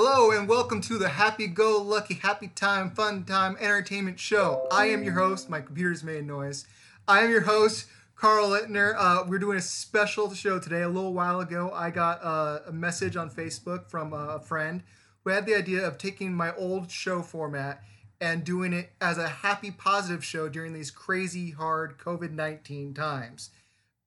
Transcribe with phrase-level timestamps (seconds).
[0.00, 4.68] Hello and welcome to the Happy Go Lucky Happy Time Fun Time Entertainment Show.
[4.70, 5.50] I am your host.
[5.50, 6.66] My computer's made noise.
[7.08, 8.94] I am your host, Carl Littner.
[8.96, 10.82] Uh, we're doing a special show today.
[10.82, 14.84] A little while ago, I got uh, a message on Facebook from a friend
[15.24, 17.82] who had the idea of taking my old show format
[18.20, 23.50] and doing it as a happy, positive show during these crazy, hard COVID 19 times.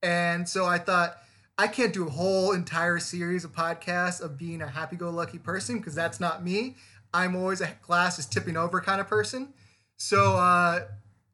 [0.02, 1.18] And so I thought,
[1.58, 5.38] I can't do a whole entire series of podcasts of being a happy go lucky
[5.38, 6.76] person because that's not me.
[7.14, 9.54] I'm always a glass is tipping over kind of person.
[9.98, 10.86] So, uh,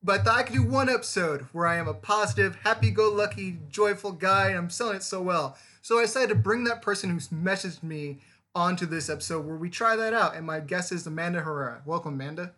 [0.04, 3.12] but I thought I could do one episode where I am a positive, happy go
[3.12, 5.58] lucky, joyful guy and I'm selling it so well.
[5.82, 8.20] So I decided to bring that person who's messaged me
[8.54, 10.36] onto this episode where we try that out.
[10.36, 11.82] And my guest is Amanda Herrera.
[11.86, 12.54] Welcome, Amanda.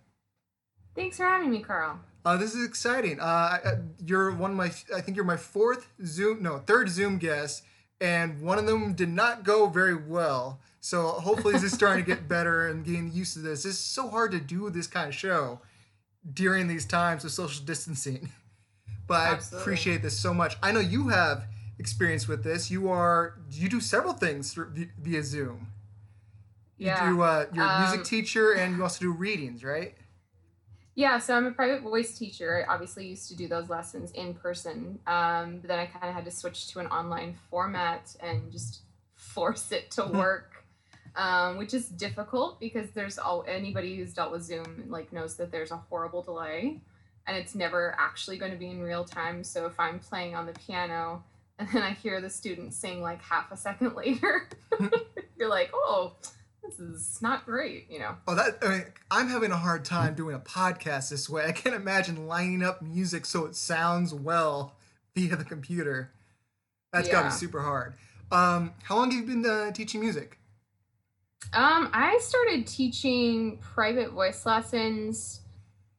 [0.95, 1.99] Thanks for having me, Carl.
[2.25, 3.19] Uh, this is exciting.
[3.19, 7.63] Uh, you're one of my, I think you're my fourth Zoom, no, third Zoom guest,
[8.01, 10.59] and one of them did not go very well.
[10.81, 13.65] So hopefully this is starting to get better and getting used to this.
[13.65, 15.61] It's so hard to do this kind of show
[16.33, 18.29] during these times of social distancing.
[19.07, 19.57] But Absolutely.
[19.57, 20.55] I appreciate this so much.
[20.61, 21.47] I know you have
[21.79, 22.69] experience with this.
[22.69, 25.65] You are you do several things via Zoom.
[26.77, 27.09] You yeah.
[27.09, 29.95] do uh, you're a um, music teacher and you also do readings, right?
[30.99, 32.65] Yeah, so I'm a private voice teacher.
[32.67, 36.13] I obviously used to do those lessons in person, um, but then I kind of
[36.13, 38.81] had to switch to an online format and just
[39.15, 40.65] force it to work,
[41.15, 45.53] um, which is difficult because there's all anybody who's dealt with Zoom like knows that
[45.53, 46.81] there's a horrible delay,
[47.25, 49.41] and it's never actually going to be in real time.
[49.45, 51.23] So if I'm playing on the piano
[51.57, 54.49] and then I hear the student sing like half a second later,
[55.37, 56.17] you're like, oh
[56.77, 58.15] this is not great, you know.
[58.27, 61.45] Oh, that I mean, I'm having a hard time doing a podcast this way.
[61.45, 64.75] I can't imagine lining up music so it sounds well
[65.15, 66.11] via the computer.
[66.93, 67.13] That's yeah.
[67.13, 67.93] got to be super hard.
[68.31, 70.37] Um, how long have you been uh, teaching music?
[71.53, 75.41] Um, I started teaching private voice lessons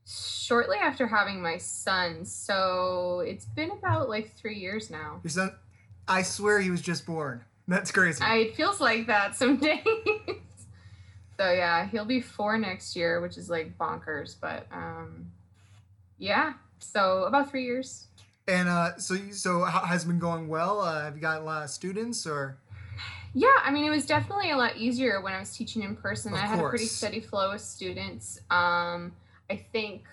[0.07, 5.21] shortly after having my son, so it's been about like three years now.
[5.23, 5.55] Your son,
[6.07, 7.45] I swear he was just born.
[7.67, 8.23] That's crazy.
[8.23, 9.81] I, it feels like that some days.
[11.41, 14.37] So yeah, he'll be four next year, which is like bonkers.
[14.39, 15.33] But um,
[16.19, 18.09] yeah, so about three years.
[18.47, 20.81] And uh, so so has it been going well?
[20.81, 22.59] Uh, have you got a lot of students or?
[23.33, 26.35] Yeah, I mean, it was definitely a lot easier when I was teaching in person.
[26.35, 28.41] Of I had a pretty steady flow of students.
[28.51, 29.13] Um,
[29.49, 30.05] I think,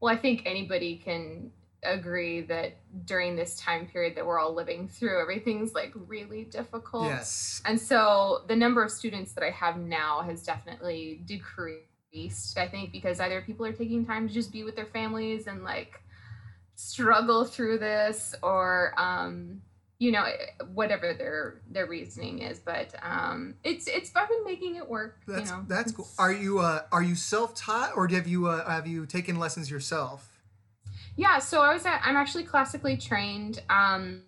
[0.00, 1.52] well, I think anybody can
[1.88, 7.06] agree that during this time period that we're all living through, everything's like really difficult.
[7.06, 7.62] Yes.
[7.64, 12.92] And so the number of students that I have now has definitely decreased, I think,
[12.92, 16.00] because either people are taking time to just be with their families and like
[16.74, 19.62] struggle through this or, um,
[19.98, 20.24] you know
[20.74, 25.56] whatever their their reasoning is but um it's it's been making it work that's you
[25.56, 29.06] know that's cool are you uh are you self-taught or have you uh have you
[29.06, 30.35] taken lessons yourself
[31.16, 33.62] yeah, so I was at, I'm actually classically trained.
[33.70, 34.22] Um,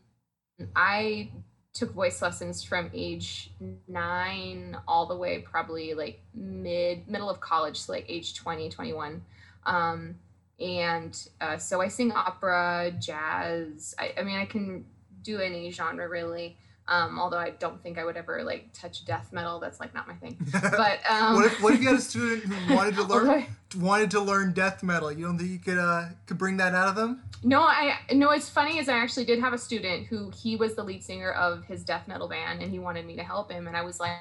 [0.75, 1.31] I
[1.75, 3.53] took voice lessons from age
[3.87, 9.23] nine all the way probably like mid middle of college, so like age 20, 21.
[9.65, 10.17] Um,
[10.59, 13.95] and uh, so I sing opera, jazz.
[13.99, 14.87] I, I mean, I can
[15.23, 16.57] do any genre really.
[16.89, 19.61] Um, although I don't think I would ever like touch death metal.
[19.61, 20.39] That's like not my thing.
[20.53, 24.11] But um, what, if, what if you had a student who wanted to learn wanted
[24.13, 25.13] to learn death metal?
[25.13, 27.23] You don't think you could uh, could bring that out of them?
[27.45, 28.31] No, I no.
[28.31, 31.31] It's funny is I actually did have a student who he was the lead singer
[31.33, 34.01] of his death metal band, and he wanted me to help him, and I was
[34.01, 34.17] like,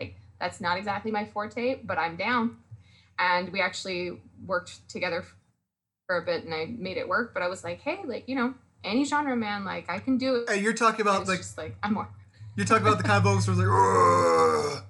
[0.00, 2.58] like that's not exactly my forte, but I'm down.
[3.18, 5.24] And we actually worked together
[6.06, 7.34] for a bit, and I made it work.
[7.34, 8.54] But I was like, hey, like you know,
[8.84, 9.64] any genre, man.
[9.64, 10.50] Like I can do it.
[10.50, 12.08] Hey, you're talking about like like I'm more.
[12.56, 14.82] You're talking about the kind of vocals where it's like,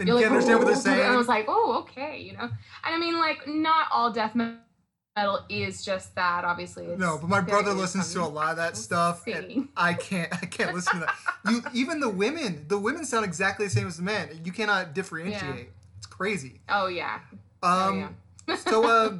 [0.00, 1.00] and you can't understand what they're saying.
[1.00, 2.44] And I was like, oh, okay, you know.
[2.44, 2.50] And
[2.84, 6.44] I mean, like, not all death metal is just that.
[6.44, 7.18] Obviously, no.
[7.20, 10.32] But my brother listens to a lot of that stuff, and I can't.
[10.32, 11.14] I can't listen to that.
[11.50, 12.64] You even the women.
[12.68, 14.40] The women sound exactly the same as the men.
[14.42, 15.42] You cannot differentiate.
[15.42, 15.98] Yeah.
[15.98, 16.62] It's crazy.
[16.70, 17.20] Oh yeah.
[17.62, 17.68] Um.
[17.68, 18.08] Oh,
[18.48, 18.56] yeah.
[18.56, 19.18] so uh,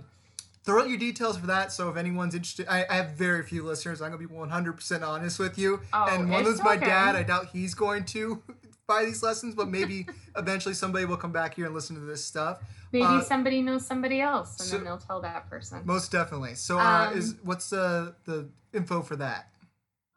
[0.65, 1.73] throw out your details for that.
[1.73, 4.03] So if anyone's interested, I, I have very few listeners.
[4.03, 5.81] I'm gonna be 100 percent honest with you.
[5.93, 6.87] Oh, and one of them's my okay.
[6.87, 7.17] dad.
[7.17, 8.43] I doubt he's going to
[8.87, 12.25] buy these lessons, but maybe eventually somebody will come back here and listen to this
[12.25, 12.61] stuff.
[12.93, 15.83] Maybe uh, somebody knows somebody else, and so, then they'll tell that person.
[15.85, 16.57] Most definitely.
[16.57, 19.47] So, uh, um, is what's the the info for that?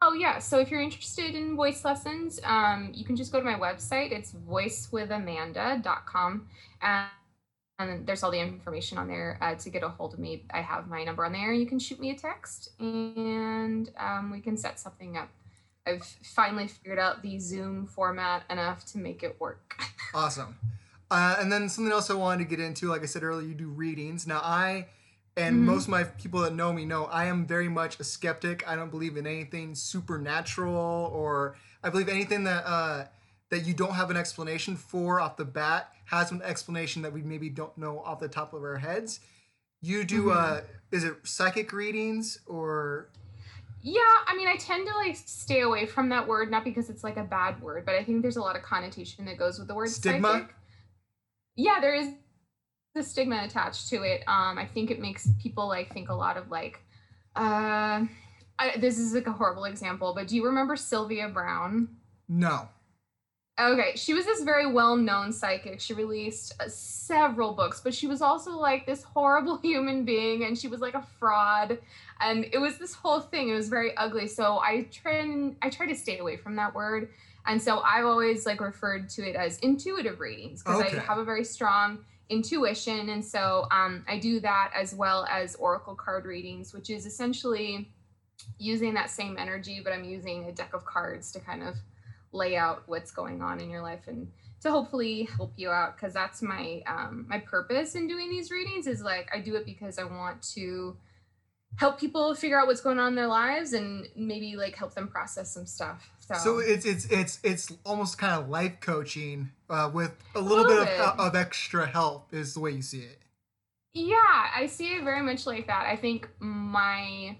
[0.02, 0.38] Oh yeah.
[0.38, 4.12] So if you're interested in voice lessons, um, you can just go to my website.
[4.12, 6.48] It's voicewithamanda.com
[6.82, 7.08] and
[7.78, 10.44] and there's all the information on there uh, to get a hold of me.
[10.52, 11.52] I have my number on there.
[11.52, 15.28] You can shoot me a text, and um, we can set something up.
[15.86, 19.80] I've finally figured out the Zoom format enough to make it work.
[20.14, 20.56] awesome.
[21.10, 23.54] Uh, and then something else I wanted to get into, like I said earlier, you
[23.54, 24.26] do readings.
[24.26, 24.86] Now I
[25.36, 25.64] and Mhm.
[25.64, 28.66] most of my people that know me know I am very much a skeptic.
[28.68, 33.06] I don't believe in anything supernatural or I believe anything that uh,
[33.50, 37.22] that you don't have an explanation for off the bat has an explanation that we
[37.22, 39.20] maybe don't know off the top of our heads.
[39.80, 40.36] You do Mhm.
[40.36, 40.60] uh
[40.90, 43.08] is it psychic readings or
[43.82, 47.04] Yeah, I mean, I tend to like stay away from that word, not because it's
[47.04, 49.68] like a bad word, but I think there's a lot of connotation that goes with
[49.68, 50.28] the word Stigma?
[50.28, 50.54] psychic.
[51.56, 52.14] Yeah, there is
[52.94, 54.22] the stigma attached to it.
[54.26, 56.80] Um, I think it makes people like think a lot of like,
[57.36, 58.06] uh,
[58.58, 61.88] I, this is like a horrible example, but do you remember Sylvia Browne?
[62.28, 62.68] no?
[63.56, 65.80] Okay, she was this very well-known psychic.
[65.80, 70.58] She released uh, several books, but she was also like this horrible human being, and
[70.58, 71.78] she was like a fraud,
[72.20, 73.50] and it was this whole thing.
[73.50, 74.26] It was very ugly.
[74.26, 77.10] So I try and I try to stay away from that word,
[77.46, 80.96] and so I've always like referred to it as intuitive readings because Okay.
[80.96, 81.98] I have a very strong
[82.30, 87.06] intuition, and so um, I do that as well as oracle card readings, which is
[87.06, 87.88] essentially
[88.58, 91.76] using that same energy, but I'm using a deck of cards to kind of
[92.34, 94.28] lay out what's going on in your life and
[94.60, 98.86] to hopefully help you out because that's my um, my purpose in doing these readings
[98.86, 100.96] is like I do it because I want to
[101.76, 105.08] help people figure out what's going on in their lives and maybe like help them
[105.08, 106.10] process some stuff.
[106.18, 110.64] So, So it's it's it's it's almost kind of life coaching uh, with a little,
[110.64, 111.00] little bit, bit.
[111.00, 113.18] Of, of extra help is the way you see it.
[113.92, 115.86] yeah, I see it very much like that.
[115.86, 117.36] I think my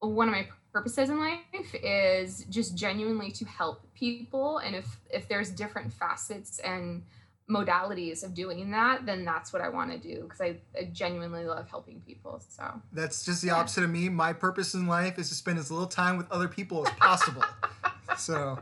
[0.00, 1.40] one of my purposes in life
[1.82, 7.02] is just genuinely to help people and if if there's different facets and
[7.48, 11.44] modalities of doing that then that's what i want to do because I, I genuinely
[11.44, 13.56] love helping people so That's just the Yeah.
[13.56, 14.08] opposite of me.
[14.08, 17.42] My purpose in life is to spend as little time with other people as possible.
[18.16, 18.60] so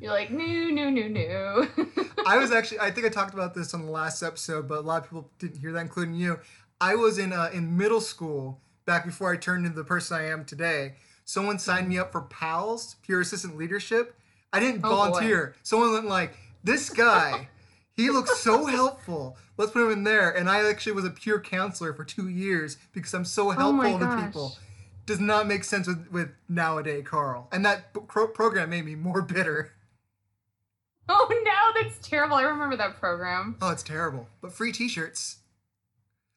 [0.00, 1.68] you're like no no no no
[2.26, 4.80] I was actually I think I talked about this on the last episode, but a
[4.80, 6.40] lot of people didn't hear that, including you.
[6.80, 8.60] I was in uh, in middle school
[8.90, 10.94] back before I turned into the person I am today.
[11.24, 14.16] Someone signed me up for PALS, Peer Assistant Leadership.
[14.52, 14.96] I didn't Oh, boy.
[14.96, 15.54] volunteer.
[15.62, 17.50] Someone went like, "This guy,
[17.92, 19.36] he looks so helpful.
[19.56, 22.78] Let's put him in there." And I actually was a peer counselor for two years
[22.92, 24.56] because I'm so Oh helpful to people.
[25.06, 27.46] Does not make sense with with nowadays, Carl.
[27.52, 29.70] And that pro- program made me more bitter.
[31.08, 34.26] oh no that's terrible i remember that program Oh, it's terrible.
[34.40, 35.38] But free T-shirts.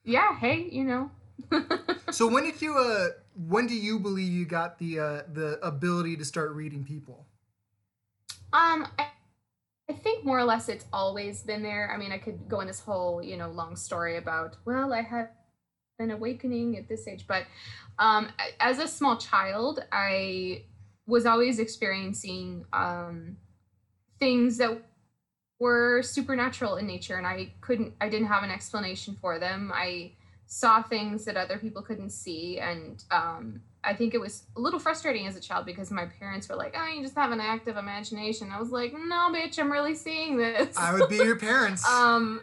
[0.03, 1.09] yeah hey you know
[2.13, 6.15] So when did you uh when do you believe you got the uh the ability
[6.17, 7.25] to start reading people?
[8.53, 9.07] Um, I,
[9.89, 11.91] I think more or less it's always been there.
[11.91, 15.01] I mean, I could go in this whole, you know, long story about, well, I
[15.01, 15.29] had
[15.97, 17.45] an awakening at this age, but
[17.97, 18.29] um,
[18.59, 20.65] as a small child, I
[21.07, 23.37] was always experiencing um,
[24.19, 24.83] things that
[25.59, 29.71] were supernatural in nature, and I couldn't, I didn't have an explanation for them.
[29.73, 30.11] I
[30.53, 34.79] saw things that other people couldn't see, and um, I think it was a little
[34.79, 37.75] frustrating as a child because my parents were like, "Oh, you just have an active
[37.75, 41.83] imagination." I was like, "No, bitch, I'm really seeing this." I would be your parents.
[41.89, 42.41] um,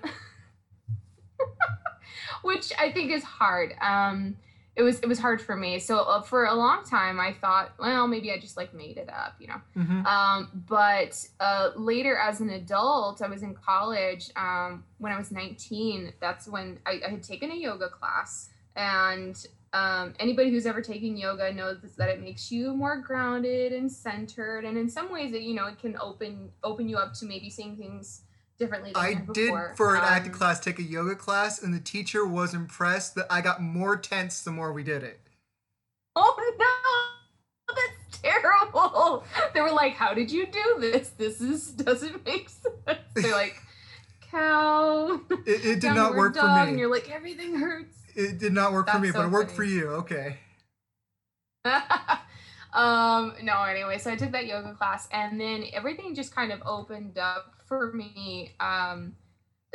[2.42, 3.74] which I think is hard.
[3.80, 4.36] Um,
[4.76, 5.78] it was it was hard for me.
[5.78, 9.11] So uh, for a long time, I thought, well, maybe I just like made it
[9.11, 9.61] up, you know.
[9.76, 10.06] Mhm.
[10.06, 14.31] Um, but uh, later, as an adult, I was in college.
[14.37, 18.50] Um, when I was 19, that's when I, I had taken a yoga class.
[18.77, 23.91] And um, anybody who's ever taken yoga knows that it makes you more grounded and
[23.91, 24.65] centered.
[24.65, 27.50] And in some ways, it you know it can open open you up to maybe
[27.50, 28.22] seeing things
[28.60, 28.93] differently.
[28.94, 32.55] I did for an Um, acting class take a yoga class and the teacher was
[32.55, 35.20] impressed that I got more tense the more we did it.
[36.14, 36.36] Oh
[37.69, 39.24] no, that's terrible.
[39.55, 41.10] They were like, "How did you do this?
[41.10, 43.56] This is doesn't make sense." They're like,
[44.31, 47.96] "Cow." It, it did not work for and you're like, everything hurts.
[48.14, 49.56] It did not work for me, so but it worked funny.
[49.56, 49.88] for you.
[49.90, 50.38] Okay.
[52.72, 56.62] um, no, anyway, so I took that yoga class, and then everything just kind of
[56.65, 58.53] opened up for me.
[58.60, 59.17] Um,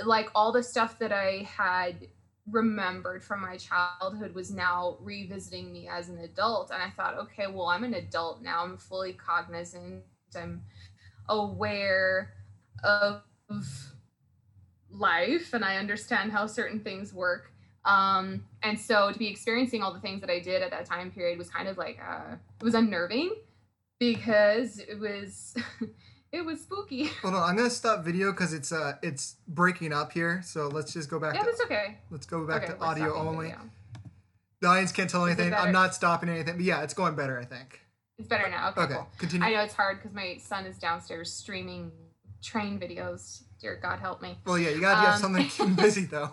[0.03, 2.07] like all the stuff that I had
[2.51, 7.47] remembered from my childhood was now revisiting me as an adult, and I thought, okay,
[7.47, 8.63] well, I'm an adult now.
[8.63, 10.03] I'm fully cognizant.
[10.35, 10.63] I'm
[11.27, 12.33] aware
[12.83, 13.21] of
[14.89, 17.51] life, and I understand how certain things work.
[17.83, 21.11] Um, and so to be experiencing all the things that I did at that time
[21.11, 23.33] period was kind of like uh, it was unnerving
[23.99, 25.55] because it was
[26.31, 27.05] it was spooky.
[27.21, 30.41] Hold on, I'm gonna stop video because it's uh it's breaking up here.
[30.43, 31.97] So let's just go back Yeah, to that's okay.
[32.11, 33.47] let's go back Okay, to audio only.
[33.47, 33.61] video.
[34.61, 35.53] The audience can't tell anything.
[35.53, 37.39] I'm not stopping anything, but yeah, it's going better.
[37.39, 37.81] I think.
[38.17, 38.69] It's better now.
[38.69, 39.07] Okay, Okay, cool.
[39.17, 39.45] continue.
[39.45, 41.91] I know it's hard because my son is downstairs streaming
[42.41, 43.43] train videos.
[43.59, 44.37] Dear God, help me.
[44.45, 46.31] Well, yeah, you gotta have Um, something to keep busy though.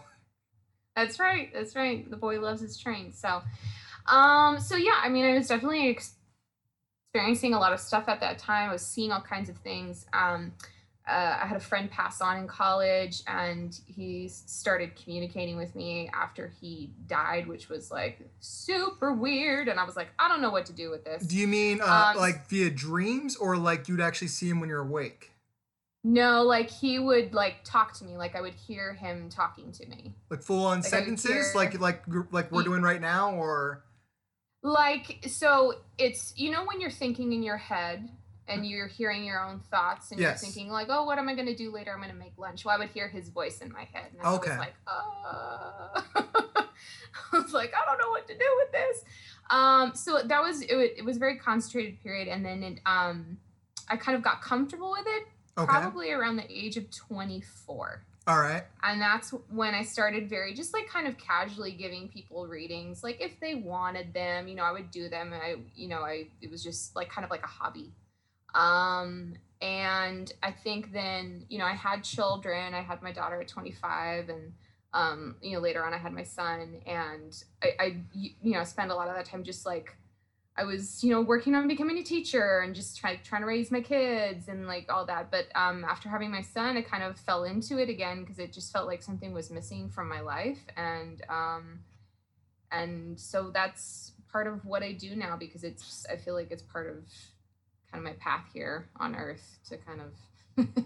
[0.97, 1.51] That's right.
[1.53, 2.09] That's right.
[2.11, 3.13] The boy loves his train.
[3.13, 3.43] So,
[4.07, 6.15] um, so yeah, I mean, I was definitely ex-
[7.15, 8.71] experiencing a lot of stuff at that time.
[8.71, 10.07] I was seeing all kinds of things.
[10.13, 10.53] Um,
[11.09, 16.09] uh, I had a friend pass on in college, and he started communicating with me
[16.15, 19.67] after he died, which was like super weird.
[19.67, 21.25] And I was like, I don't know what to do with this.
[21.25, 24.69] Do you mean uh, Um, like via dreams or like you'd actually see him when
[24.69, 25.32] you're awake?
[26.05, 29.87] No, like he would like talk to me, like I would hear him talking to
[29.87, 30.15] me.
[30.31, 33.85] Like full on Like, sentences, like like like we're doing right now, or
[34.65, 38.09] Like so it's you know when you're thinking in your head
[38.49, 40.43] and you're hearing your own thoughts and Yes.
[40.43, 41.93] you're thinking like, "Oh, what am I going to do later?
[41.93, 44.21] I'm going to make lunch." Well, I would hear his voice in my head and
[44.27, 44.51] I Okay.
[44.51, 46.03] was like, "Uh."
[47.33, 49.05] I was like, "I don't know what to do with this."
[49.51, 52.81] Um so that was it, wa- it was a very concentrated period and then it
[52.87, 53.39] um
[53.89, 55.27] I kind of got comfortable with it
[55.59, 58.03] okay, probably around the age of 24.
[58.27, 62.47] all right, and that's when i started very just like kind of casually giving people
[62.47, 65.89] readings like if they wanted them you know i would do them and i you
[65.89, 67.93] know i it was just like kind of like a hobby.
[68.55, 73.47] Um and i think then you know i had children i had my daughter at
[73.49, 74.53] 25 and
[74.93, 78.95] um you know later on i had my son and I you know spend a
[78.95, 79.97] lot of that time just like
[80.57, 83.71] I was, you know, working on becoming a teacher and just trying trying to raise
[83.71, 85.31] my kids and like all that.
[85.31, 88.53] But um, after having my son, I kind of fell into it again because it
[88.53, 91.81] just felt like something was missing from my life, and um,
[92.71, 96.63] and so that's part of what I do now because it's I feel like it's
[96.63, 97.05] part of
[97.91, 100.67] kind of my path here on Earth to kind of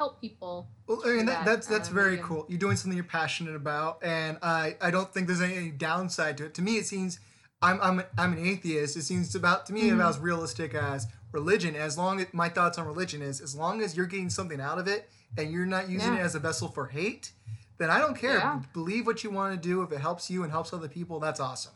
[0.00, 0.68] help people.
[0.86, 2.28] Well, I mean, that, that, that's that's um, very medium.
[2.28, 2.46] cool.
[2.48, 6.46] You're doing something you're passionate about, and I I don't think there's any downside to
[6.46, 6.54] it.
[6.54, 7.20] To me, it seems
[7.62, 8.96] I'm I'm an, I'm an atheist.
[8.96, 9.94] It seems about to me Mhm.
[9.94, 11.76] about as realistic as religion.
[11.76, 14.78] As long as my thoughts on religion is, as long as you're getting something out
[14.78, 16.20] of it and you're not using Yeah.
[16.20, 17.32] it as a vessel for hate,
[17.78, 18.38] then I don't care.
[18.38, 18.60] Yeah.
[18.72, 19.82] Believe what you want to do.
[19.82, 21.72] If it helps you and helps other people, that's awesome.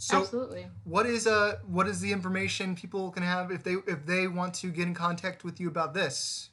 [0.00, 0.68] So, Absolutely.
[0.84, 4.54] what is uh what is the information people can have if they if they want
[4.54, 6.50] to get in contact with you about this?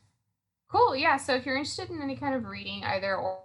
[0.71, 0.95] Cool.
[0.95, 1.17] Yeah.
[1.17, 3.43] So if you're interested in any kind of reading, either or-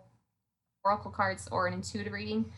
[0.82, 2.50] oracle cards or an intuitive reading,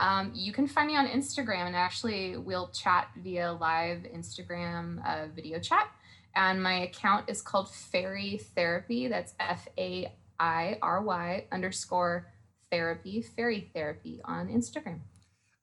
[0.00, 5.28] um, you can find me on Instagram, and actually we'll chat via live Instagram uh,
[5.34, 5.88] video chat.
[6.34, 9.08] And my account is called Fairy Therapy.
[9.08, 12.28] That's F A I R Y underscore
[12.70, 15.00] therapy, Fairy Therapy on Instagram.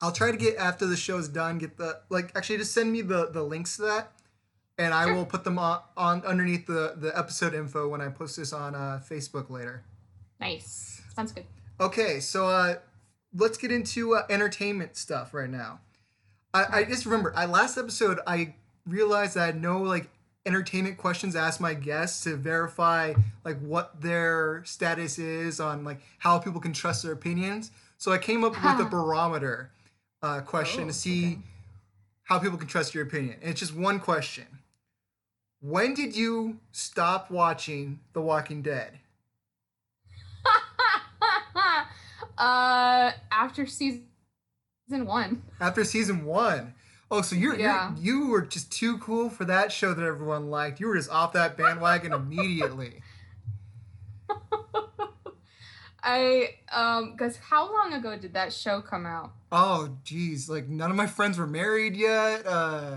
[0.02, 1.58] I'll try to get after the show's done.
[1.60, 4.12] Get the like actually just send me the the links to that,
[4.78, 5.14] and I Sure.
[5.16, 8.76] will put them on, on underneath the the episode info when I post this on
[8.76, 9.84] uh, Facebook later.
[10.42, 11.02] Nice.
[11.16, 11.46] Sounds good.
[11.80, 12.76] Okay, so uh,
[13.36, 15.80] let's get into uh, entertainment stuff right now.
[16.54, 18.56] I, I just remember I last episode I
[18.88, 20.10] realized that I had no like
[20.46, 23.14] entertainment questions asked my guests to verify
[23.44, 27.72] like what their status is on like how people can trust their opinions.
[27.98, 29.72] So I came up with a barometer
[30.22, 31.38] uh, question Oh, to see okay.
[32.24, 33.38] how people can trust your opinion.
[33.42, 34.46] And it's just one question.
[35.62, 39.00] When did you stop watching The Walking Dead?
[42.38, 44.06] Uh, after season
[44.90, 45.44] one.
[45.60, 46.74] After season one.
[47.12, 47.94] Oh, so you're, Yeah.
[47.98, 50.80] you're you were just too cool for that show that everyone liked.
[50.80, 53.02] You were just off that bandwagon immediately.
[56.08, 59.32] I um because how long ago did that show come out?
[59.52, 62.46] Oh, geez, like none of my friends were married yet.
[62.46, 62.96] Uh,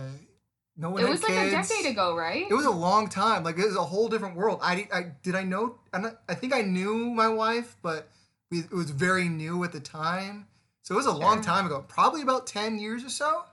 [0.77, 1.03] no one.
[1.03, 2.47] it was like a decade ago, right?
[2.51, 3.45] It was a long time.
[3.45, 4.61] Like it was a whole different world.
[4.63, 5.77] I, I did I know?
[5.93, 8.09] I'm not, I think I knew my wife, but
[8.51, 10.47] we, it was very new at the time.
[10.83, 11.85] So it was a long time ago.
[11.87, 13.45] Probably about ten years or so.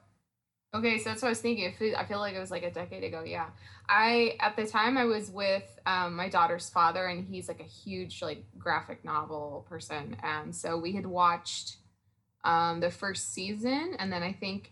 [0.73, 1.67] Okay, so that's what I was thinking.
[1.67, 3.23] I feel, I feel like it was like a decade ago.
[3.25, 3.47] Yeah,
[3.87, 7.63] I at the time I was with um, my daughter's father, and he's like a
[7.63, 11.77] huge like graphic novel person, and so we had watched
[12.43, 14.71] um, the first season, and then I think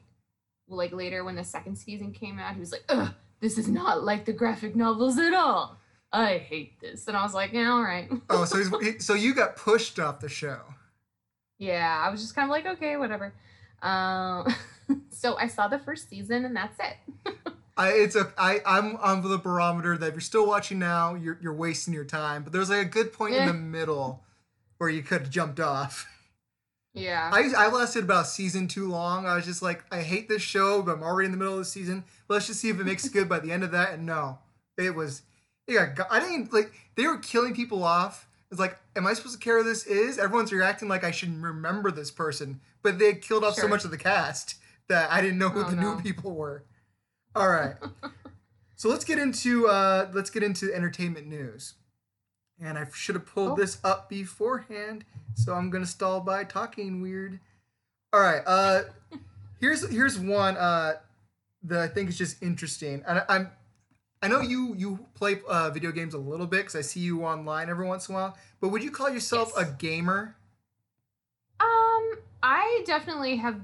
[0.67, 4.03] like later when the second season came out, he was like, "Ugh, this is not
[4.03, 5.77] like the graphic novels at all.
[6.13, 9.13] I hate this," and I was like, "Yeah, all right." Oh, so he's, he, so
[9.15, 10.59] you got pushed off the show.
[11.57, 13.33] Yeah, I was just kind of like, okay, whatever.
[13.81, 14.53] Um,
[15.09, 17.33] so I saw the first season, and that's it.
[17.77, 21.39] I it's a I I'm on the barometer that if you're still watching now, you're
[21.41, 22.43] you're wasting your time.
[22.43, 23.47] But there's like a good point in Eh.
[23.47, 24.23] the middle
[24.77, 26.07] where you could have jumped off.
[26.93, 27.31] Yeah.
[27.33, 29.25] I I lasted about season too long.
[29.25, 31.59] I was just like, I hate this show, but I'm already in the middle of
[31.59, 32.03] the season.
[32.29, 33.93] Let's just see if it makes good by the end of that.
[33.93, 34.37] And no,
[34.77, 35.23] it was.
[35.67, 36.71] Yeah, I didn't like.
[36.95, 38.27] They were killing people off.
[38.51, 40.19] It's like, am I supposed to care who this is?
[40.19, 43.91] Everyone's reacting like I should remember this person, but they killed off so much of
[43.91, 44.55] the cast
[44.89, 45.95] that I didn't know who Oh, the no.
[45.95, 46.63] new people were.
[47.35, 47.75] All right,
[48.75, 51.73] so let's get into uh let's get into entertainment news.
[52.61, 53.55] And I should have pulled Oh.
[53.55, 55.03] this up beforehand,
[55.33, 57.39] so I'm gonna stall by talking weird.
[58.11, 58.83] All right, uh,
[59.59, 60.97] here's here's one uh,
[61.63, 63.51] that I think is just interesting, and I, I'm
[64.23, 67.25] I know you you play uh, video games a little bit because I see you
[67.25, 68.37] online every once in a while.
[68.61, 69.67] But would you call yourself Yes.
[69.67, 70.37] a gamer?
[71.59, 73.59] Um, I definitely have.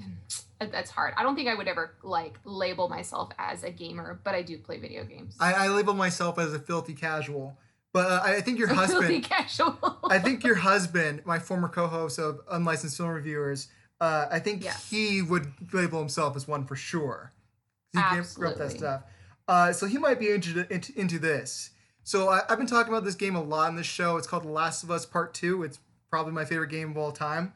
[0.58, 1.12] That's hard.
[1.18, 4.56] I don't think I would ever like label myself as a gamer, but I do
[4.56, 5.36] play video games.
[5.38, 7.58] I, I label myself as a filthy casual,
[7.92, 9.24] but uh, I think your Filthy husband.
[9.28, 9.98] casual.
[10.08, 13.68] I think your husband, my former co-host of Unlicensed Film Reviewers,
[14.00, 14.72] uh, I think Yeah.
[14.90, 17.32] he would label himself as one for sure.
[17.92, 18.78] He up that Absolutely.
[18.78, 19.02] stuff.
[19.46, 21.70] Uh, so he might be into, into, into this.
[22.02, 24.16] So I, I've been talking about this game a lot in this show.
[24.16, 25.62] It's called The Last of Us Part Two.
[25.62, 25.78] It's
[26.10, 27.52] probably my favorite game of all time.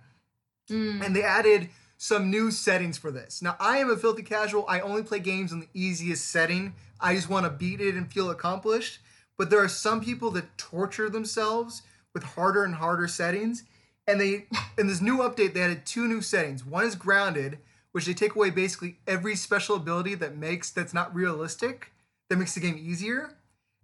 [0.71, 3.42] Mm, and they added some new settings for this.
[3.42, 4.64] Now, I am a filthy casual.
[4.68, 6.75] I only play games in the easiest setting.
[7.00, 9.00] I just want to beat it and feel accomplished.
[9.37, 11.83] But there are some people that torture themselves
[12.14, 13.64] with harder and harder settings.
[14.07, 14.47] And they
[14.78, 16.64] in this new update they added two new settings.
[16.64, 17.59] One is grounded,
[17.99, 21.90] which they take away basically every special ability that makes that's not realistic,
[22.31, 23.33] that makes the game easier.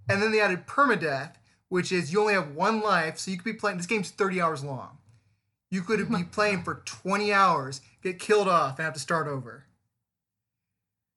[0.08, 1.32] And then they added permadeath,
[1.68, 4.40] which is you only have one life, so you could be playing this game's 30
[4.40, 4.98] hours long.
[5.68, 9.64] You could be playing for 20 hours, get killed off, and have to start over.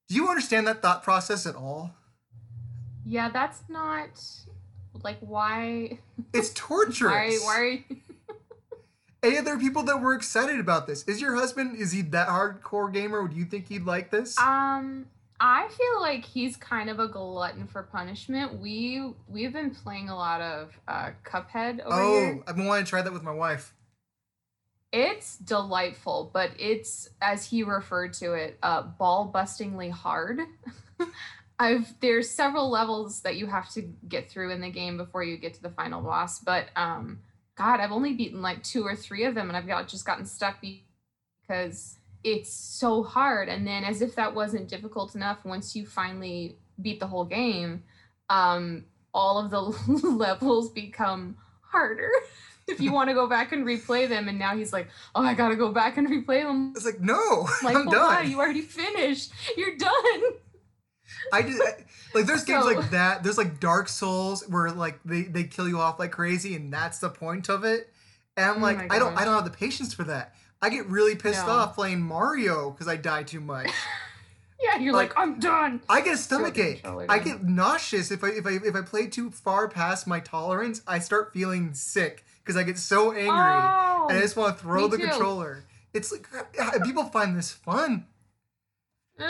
[0.08, 1.92] Do you understand that thought process at all?
[3.06, 4.20] yeah, that's not
[5.04, 6.00] like why.
[6.34, 7.40] It's torturous.
[7.44, 7.84] Why?
[7.88, 7.96] Why?
[9.20, 11.02] Hey, there people that were excited about this.
[11.04, 13.26] Is your husband, is he that hardcore gamer?
[13.26, 14.38] Do you think he'd like this?
[14.38, 15.06] Um,
[15.40, 18.60] I feel like he's kind of a glutton for punishment.
[18.60, 22.44] We we've been playing a lot of uh, Cuphead over oh, here.
[22.46, 23.74] I've been wanting to try that with my wife.
[24.92, 30.40] It's delightful, but it's as he referred to it, uh, ball bustingly hard.
[31.58, 35.36] I've there's several levels that you have to get through in the game before you
[35.36, 37.18] get to the final boss, but um,
[37.58, 40.24] God, I've only beaten like two or three of them, and I've got just gotten
[40.24, 43.48] stuck because it's so hard.
[43.48, 47.82] And then, as if that wasn't difficult enough, once you finally beat the whole game,
[48.30, 49.60] um, all of the
[50.08, 52.10] levels become harder.
[52.68, 55.34] if you want to go back and replay them, and now he's like, "Oh, I
[55.34, 58.30] gotta go back and replay them." It's like, no, I'm like, I'm on, done.
[58.30, 59.32] you already finished.
[59.56, 60.22] You're done.
[61.32, 63.22] I just I- like there's games So- like that.
[63.22, 66.98] There's like Dark Souls where like they, they kill you off like crazy, and that's
[66.98, 67.90] the point of it.
[68.36, 70.34] And I'm Oh like, I don't I don't have the patience for that.
[70.62, 71.52] I get really pissed No.
[71.52, 73.70] off playing Mario because I die too much.
[74.60, 75.80] Yeah, you're Like- like, I'm done.
[75.88, 76.84] I get a stomach ache.
[76.84, 80.82] I get nauseous if I if I if I play too far past my tolerance.
[80.84, 84.56] I start feeling sick because I get so angry Oh, and I oh, just want
[84.58, 85.06] to throw the too.
[85.06, 85.62] controller.
[85.94, 86.26] It's like
[86.84, 88.06] people find this fun.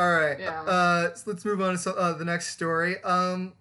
[0.00, 0.40] All right.
[0.40, 0.62] Yeah.
[0.62, 3.02] Uh, so let's move on to so- uh, the next story.
[3.02, 3.52] Um,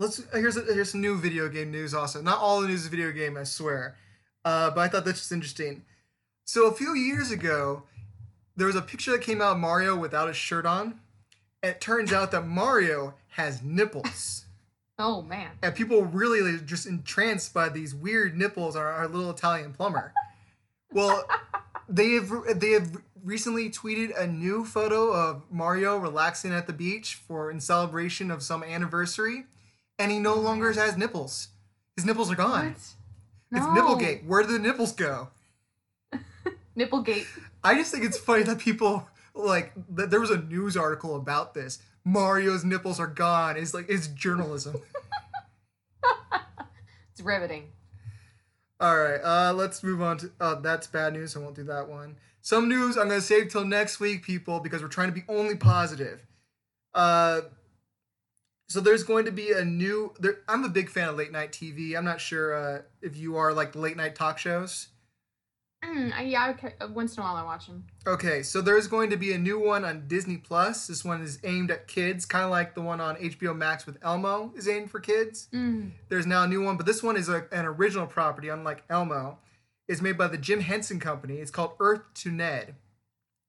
[0.00, 1.94] let's here's a, here's some new video game news.
[1.94, 3.96] Also, not all the news is video game, I swear.
[4.44, 5.84] Uh, but I thought that's just interesting.
[6.44, 7.84] So a few years ago,
[8.56, 10.98] there was a picture that came out of Mario without his shirt on,
[11.62, 14.46] it turns out that Mario has nipples.
[14.98, 15.50] oh man.
[15.62, 20.12] and people really just entranced by these weird nipples on our little Italian plumber.
[20.90, 21.24] Well,
[21.88, 22.90] they have they have
[23.24, 28.42] recently tweeted a new photo of Mario relaxing at the beach for in celebration of
[28.42, 29.44] some anniversary,
[29.98, 31.48] and he no longer has nipples.
[31.96, 32.68] His nipples are gone.
[32.68, 32.94] What?
[33.50, 33.58] No.
[33.58, 34.26] It's Nipplegate.
[34.26, 35.28] Where do the nipples go?
[36.76, 37.26] Nipplegate.
[37.62, 41.52] I just think it's funny that people like that there was a news article about
[41.54, 41.78] this.
[42.04, 43.56] Mario's nipples are gone.
[43.56, 44.76] It's like it's journalism.
[47.12, 47.64] It's riveting.
[48.82, 50.32] All right, uh, let's move on to.
[50.40, 51.36] Uh, that's bad news.
[51.36, 52.16] I won't do that one.
[52.40, 55.54] Some news I'm gonna save till next week, people, because we're trying to be only
[55.54, 56.26] positive.
[56.92, 57.42] Uh,
[58.68, 60.12] so there's going to be a new.
[60.18, 61.96] There, I'm a big fan of late night TV.
[61.96, 64.88] I'm not sure uh, if you are like late night talk shows.
[65.84, 66.74] Mm, I- yeah, okay.
[66.80, 67.84] uh, once in a while I watch them.
[68.06, 70.86] Okay, so there's going to be a new one on Disney Plus.
[70.86, 73.98] This one is aimed at kids, kind of like the one on HBO Max with
[74.02, 75.48] Elmo is aimed for kids.
[75.52, 75.90] Mm.
[76.08, 79.38] There's now a new one, but this one is a, an original property, unlike Elmo.
[79.88, 81.38] It's made by the Jim Henson Company.
[81.38, 82.76] It's called Earth to Ned.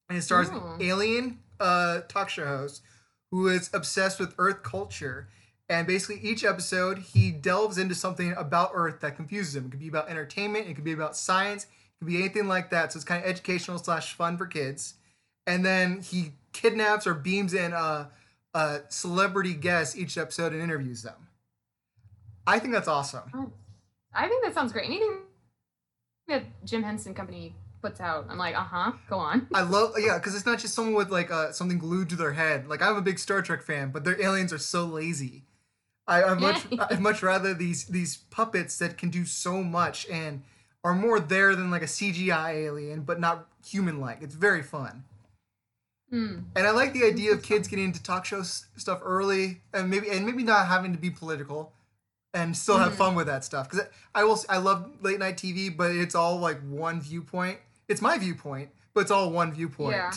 [0.09, 0.73] And it stars Ooh.
[0.73, 2.81] an alien uh, talk show host
[3.31, 5.27] who is obsessed with Earth culture.
[5.69, 9.67] And basically, each episode, he delves into something about Earth that confuses him.
[9.67, 11.67] It could be about entertainment, it could be about science,
[12.03, 12.91] could be anything like that.
[12.91, 14.95] So it's kind of educational slash fun for kids.
[15.47, 18.09] And then he kidnaps or beams in a,
[18.53, 21.27] a celebrity guest each episode and interviews them.
[22.45, 23.53] I think that's awesome.
[24.13, 24.85] I think that sounds great.
[24.85, 25.19] Anything
[26.27, 28.91] that Jim Henson Company puts out, I'm like, uh huh.
[29.09, 29.47] Go on.
[29.53, 32.33] I love yeah, because it's not just someone with like uh, something glued to their
[32.33, 32.67] head.
[32.67, 35.43] Like I'm a big Star Trek fan, but their aliens are so lazy.
[36.05, 40.43] I, I much I'd much rather these these puppets that can do so much and
[40.83, 44.21] are more there than like a CGI alien, but not human like.
[44.21, 45.03] It's very fun.
[46.11, 46.43] Mm.
[46.55, 49.89] And I like the idea of kids getting into talk show s- stuff early, and
[49.89, 51.73] maybe and maybe not having to be political,
[52.33, 52.97] and still have Mhm.
[52.97, 53.69] fun with that stuff.
[53.69, 57.59] Because I will, I love late night TV, but it's all like one viewpoint.
[57.87, 59.95] It's my viewpoint, but it's all one viewpoint.
[59.95, 60.11] Yeah.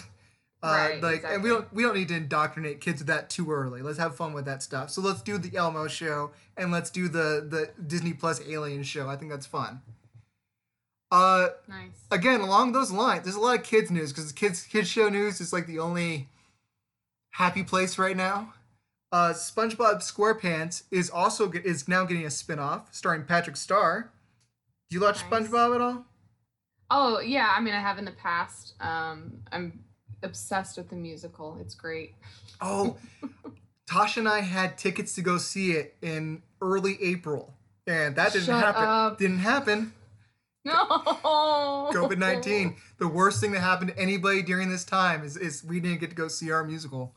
[0.62, 3.50] Uh, Right, like, and we don't we don't need to indoctrinate kids with that too
[3.52, 3.82] early.
[3.82, 4.90] Let's have fun with that stuff.
[4.90, 9.08] So let's do the Elmo show, and let's do the the Disney Plus Alien show.
[9.08, 9.80] I think that's fun.
[11.10, 11.90] Uh, Nice.
[12.10, 15.40] again along those lines there's a lot of kids news because kids kids show news
[15.40, 16.28] is like the only
[17.30, 18.52] happy place right now
[19.12, 24.10] uh spongebob squarepants is also is now getting a spin-off starring patrick star
[24.90, 25.48] do you watch Nice.
[25.48, 26.04] spongebob at all
[26.88, 28.74] Oh yeah, I mean I have in the past.
[28.80, 29.80] Um, I'm
[30.22, 31.58] obsessed with the musical.
[31.60, 32.14] It's great.
[32.60, 32.96] oh
[33.90, 37.52] tasha and i had tickets to go see it in early april
[37.88, 39.18] and that didn't Shut happen up.
[39.18, 39.92] didn't happen
[40.66, 41.90] No.
[41.92, 46.00] covid-19 the worst thing that happened to anybody during this time is, is we didn't
[46.00, 47.14] get to go see our musical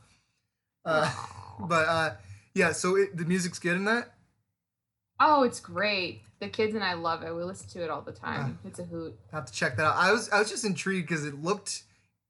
[0.84, 1.12] uh,
[1.60, 2.10] But uh,
[2.54, 4.14] yeah, so it, the music's good in that.
[5.20, 6.22] Oh, it's great.
[6.40, 7.34] The kids and I love it.
[7.36, 8.58] We listen to it all the time.
[8.64, 8.66] Ah.
[8.68, 9.14] It's a hoot.
[9.30, 9.94] I have to check that out.
[9.96, 11.82] I was I was just intrigued because it looked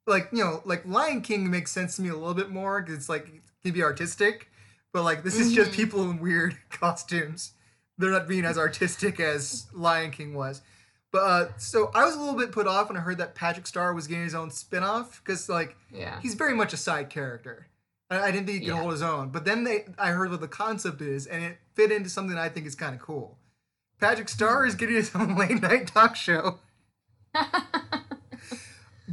[0.09, 2.97] like you know like Lion King makes sense to me a little bit more because
[2.97, 4.49] it's like it can be artistic,
[4.93, 5.75] but like this is just Mhm.
[5.75, 7.53] people in weird costumes.
[7.99, 10.61] They're not being as artistic as Lion King was.
[11.13, 13.67] But uh, so I was a little bit put off when I heard that Patrick
[13.67, 16.21] Star was getting his own spin-off because like Yeah.
[16.21, 17.67] he's very much a side character.
[18.11, 18.81] I, I didn't think he could Yeah.
[18.81, 19.31] hold his own.
[19.31, 22.49] But then they, I heard what the concept is, and it fit into something I
[22.49, 23.39] think is kind of cool.
[24.01, 26.59] Patrick Star is getting his own late night talk show.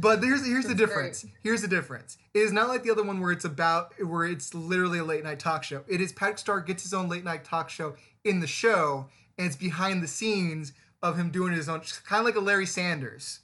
[0.00, 1.26] But here's here's the That's difference.
[1.42, 2.18] Here's the difference.
[2.32, 5.24] It is not like the other one where it's about where it's literally a late
[5.24, 5.82] night talk show.
[5.88, 9.06] It is Patrick Star gets his own late night talk show in the show,
[9.36, 12.66] and it's behind the scenes of him doing his own, kind of like a Larry
[12.66, 13.40] Sanders,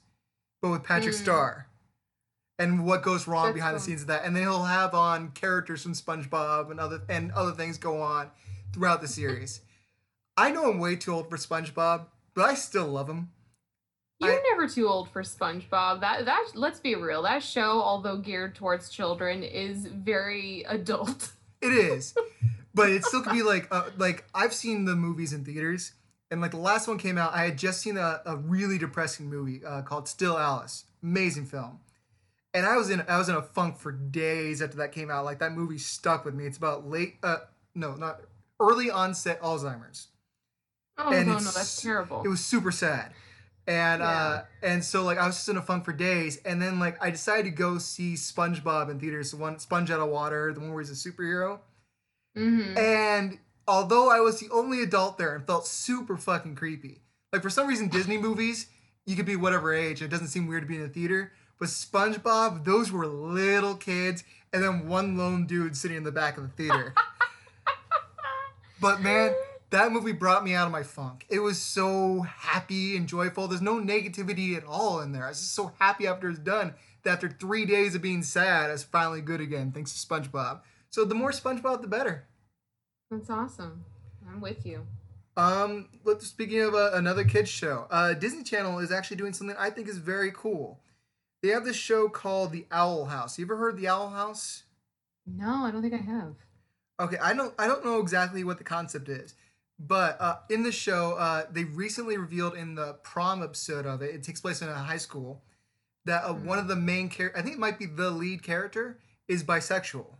[0.61, 1.21] but with Patrick Mm.
[1.21, 1.67] Star,
[2.59, 4.23] and what goes wrong That's behind the scenes of that.
[4.25, 8.31] And then he'll have on characters from SpongeBob and other and other things go on
[8.73, 9.61] throughout the series.
[10.37, 13.31] I know I'm way too old for SpongeBob, but I still love him.
[14.19, 15.99] You're I- never too old for SpongeBob.
[16.01, 17.23] That that let's be real.
[17.23, 21.31] That show, although geared towards children, is very adult.
[21.61, 22.13] It is,
[22.75, 25.93] but it still could be like uh, like I've seen the movies in theaters,
[26.35, 29.29] and like the last one came out, I had just seen a, a really depressing
[29.29, 31.79] movie uh, called Still Alice, amazing film,
[32.53, 35.23] and I was in I was in a funk for days after that came out.
[35.23, 36.45] Like that movie stuck with me.
[36.45, 37.37] It's about late uh
[37.73, 38.19] no not
[38.59, 40.07] early onset Alzheimer's.
[40.97, 42.21] Oh And no, no, that's terrible.
[42.25, 43.13] It was super sad.
[43.65, 46.79] And uh and so like I was just in a funk for days and then
[46.79, 50.51] like I decided to go see SpongeBob in theaters, the one Sponge Out of Water,
[50.53, 51.59] the one where he's a superhero.
[52.35, 57.01] hmm And although I was the only adult there and felt super fucking creepy,
[57.31, 58.67] like for some reason Disney movies,
[59.05, 61.33] you could be whatever age, it doesn't seem weird to be in a theater.
[61.59, 66.37] But SpongeBob, those were little kids, and then one lone dude sitting in the back
[66.37, 66.93] of the theater.
[68.81, 69.33] but man,
[69.69, 71.25] that movie brought me out of my funk.
[71.29, 73.47] It was so happy and joyful.
[73.47, 75.25] There's no negativity at all in there.
[75.25, 76.73] I was just so happy after it's done
[77.03, 80.61] that after three days of being sad, it's finally good again, thanks to SpongeBob.
[80.89, 82.25] So the more SpongeBob, the better.
[83.15, 83.85] That's awesome.
[84.29, 84.85] I'm with you.
[85.37, 89.55] Um, let speaking of uh, another kids show, uh, Disney Channel is actually doing something
[89.57, 90.81] I think is very cool.
[91.41, 93.39] They have this show called The Owl House.
[93.39, 94.63] You ever heard of The Owl House?
[95.25, 96.35] No, I don't think I have.
[96.99, 99.33] Okay, I don't I don't know exactly what the concept is,
[99.79, 104.13] but uh, in the show, uh, they recently revealed in the prom episode of it.
[104.13, 105.41] It takes place in a high school.
[106.03, 108.99] That uh, one of the main character, I think it might be the lead character,
[109.29, 110.15] is bisexual.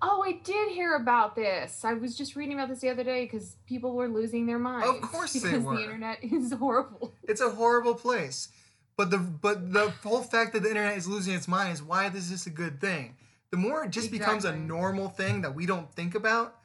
[0.00, 1.84] Oh, I did hear about this.
[1.84, 4.88] I was just reading about this the other day because people were losing their minds.
[4.88, 5.76] Of course they because were.
[5.76, 7.12] the internet is horrible.
[7.24, 8.48] It's a horrible place.
[8.96, 12.08] But the but the whole fact that the internet is losing its mind is why
[12.08, 13.16] this is a good thing.
[13.50, 16.56] The more it just becomes a normal thing that we don't think about,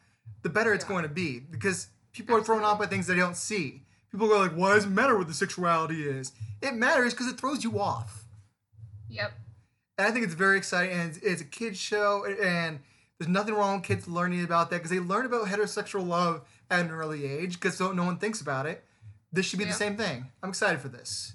[0.42, 0.90] the better it's Yeah.
[0.90, 1.40] going to be.
[1.40, 3.84] Because people are thrown off by things they don't see.
[4.12, 7.38] People go like, "Why does it matter what the sexuality is?" It matters because it
[7.40, 8.26] throws you off.
[9.10, 9.32] Yep.
[9.98, 10.98] And I think it's very exciting.
[10.98, 12.80] And it's, it's a kids show, and
[13.20, 16.86] there's nothing wrong with kids learning about that because they learn about heterosexual love at
[16.86, 18.84] an early age because no one thinks about it.
[19.32, 20.28] This should be the same thing.
[20.42, 21.34] I'm excited for this.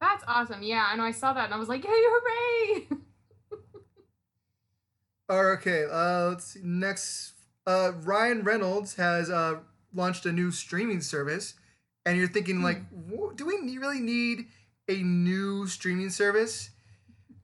[0.00, 0.62] That's awesome.
[0.62, 1.04] Yeah, I know.
[1.04, 2.88] I saw that and I was like, "Yay, hooray!"
[5.30, 6.60] Okay, uh, let's see.
[6.64, 9.60] Next, uh, Ryan Reynolds has uh,
[9.94, 11.54] launched a new streaming service,
[12.04, 12.82] and you're thinking like,
[13.36, 14.46] do we really need
[14.88, 16.70] a new streaming service?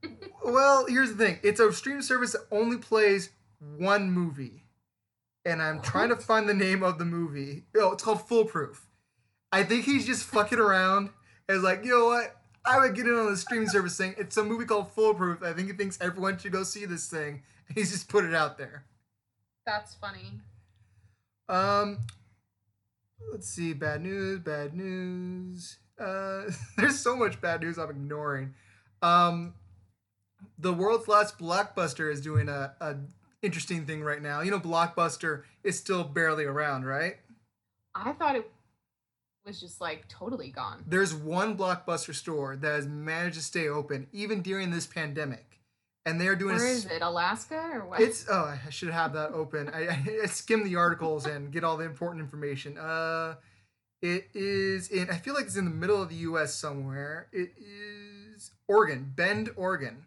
[0.43, 4.65] well, here's the thing: it's a streaming service that only plays one movie,
[5.45, 7.65] and I'm trying to find the name of the movie.
[7.75, 8.87] Oh, it's called Foolproof.
[9.51, 11.09] I think he's just fucking around.
[11.47, 12.35] And is like, you know what?
[12.65, 14.13] I would get in on the streaming service thing.
[14.17, 15.41] It's a movie called Foolproof.
[15.41, 17.43] I think he thinks everyone should go see this thing.
[17.67, 18.83] And he's just put it out there.
[19.65, 20.41] That's funny.
[21.47, 21.99] Um,
[23.31, 23.73] let's see.
[23.73, 24.39] Bad news.
[24.39, 25.77] Bad news.
[25.99, 26.43] Uh,
[26.77, 28.53] there's so much bad news I'm ignoring.
[29.01, 29.53] Um,
[30.57, 32.95] the world's last blockbuster is doing a, a
[33.41, 34.41] interesting thing right now.
[34.41, 37.17] You know, Blockbuster is still barely around, right?
[37.95, 38.49] I thought it
[39.45, 40.83] was just like totally gone.
[40.87, 45.59] There's one Blockbuster store that has managed to stay open even during this pandemic,
[46.05, 46.57] and they're doing.
[46.57, 47.01] Where a, is it?
[47.01, 47.99] Alaska or what?
[47.99, 49.69] It's oh, I should have that open.
[49.69, 52.77] I, I, I skim the articles and get all the important information.
[52.77, 53.35] Uh,
[54.01, 55.09] it is in.
[55.09, 56.53] I feel like it's in the middle of the U.S.
[56.53, 57.27] somewhere.
[57.31, 60.05] It is Oregon, Bend, Oregon.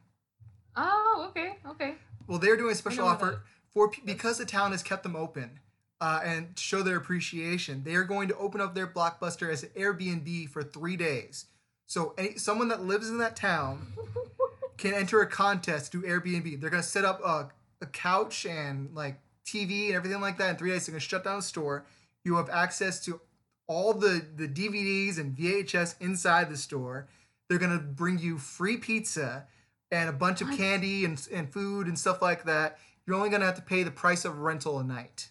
[0.76, 1.96] Oh, okay, okay.
[2.30, 5.58] Well, they're doing a special offer for because the town has kept them open
[6.00, 7.82] uh, and to show their appreciation.
[7.82, 11.46] They are going to open up their blockbuster as an Airbnb for three days.
[11.86, 13.94] So any, someone that lives in that town
[14.76, 16.60] can enter a contest to do Airbnb.
[16.60, 20.50] They're going to set up a, a couch and like TV and everything like that
[20.50, 20.86] in three days.
[20.86, 21.84] They're going to shut down the store.
[22.24, 23.20] You have access to
[23.66, 27.08] all the, the DVDs and VHS inside the store.
[27.48, 29.46] They're going to bring you free pizza
[29.90, 32.78] and a bunch of candy and, and food and stuff like that.
[33.06, 35.30] You're only going to have to pay the price of rental a night.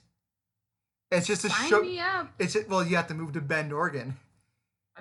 [1.12, 1.82] It's just a Sign show.
[1.82, 2.32] me up.
[2.39, 4.17] It's just, well, you have to move to Bend, Oregon.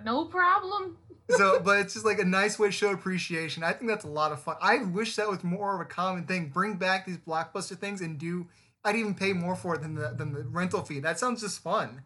[0.04, 0.96] No problem.
[1.30, 4.08] so but it's just like a nice way to show appreciation i think that's a
[4.08, 7.18] lot of fun i wish that was more of a common thing bring back these
[7.18, 8.46] blockbuster things and do
[8.84, 11.62] i'd even pay more for it than the than the rental fee that sounds just
[11.62, 12.02] fun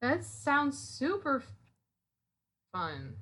[0.00, 1.42] That sounds super
[2.72, 3.14] fun.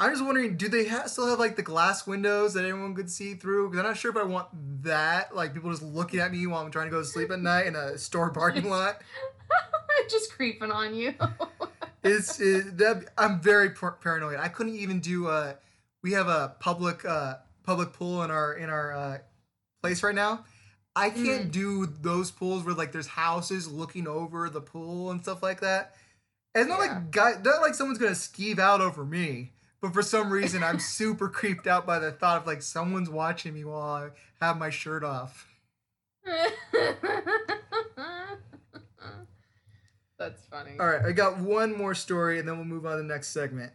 [0.00, 3.10] I'm just wondering do they ha- still have like the glass windows that anyone could
[3.10, 3.68] see through?
[3.70, 4.48] Because i'm not sure if i want
[4.82, 7.40] that like people just looking at me while i'm trying to go to sleep at
[7.52, 9.00] night in a store parking lot.
[10.10, 11.14] Just creeping on you.
[12.04, 14.38] it's it, that i'm very par- paranoid.
[14.38, 15.54] I couldn't even do uh
[16.02, 19.18] we have a public uh public pool in our in our uh
[19.82, 20.44] place right now.
[20.96, 25.42] I can't do those pools where like there's houses looking over the pool and stuff
[25.42, 25.94] like that.
[26.54, 26.92] It's not Yeah.
[26.94, 29.52] like guy not like someone's gonna skeeve out over me
[29.84, 33.52] but for some reason i'm super creeped out by the thought of like someone's watching
[33.52, 34.08] me while i
[34.44, 35.46] have my shirt off
[40.16, 40.70] That's funny.
[40.80, 43.28] All right, I got one more story, and then we'll move on to the next
[43.28, 43.72] segment.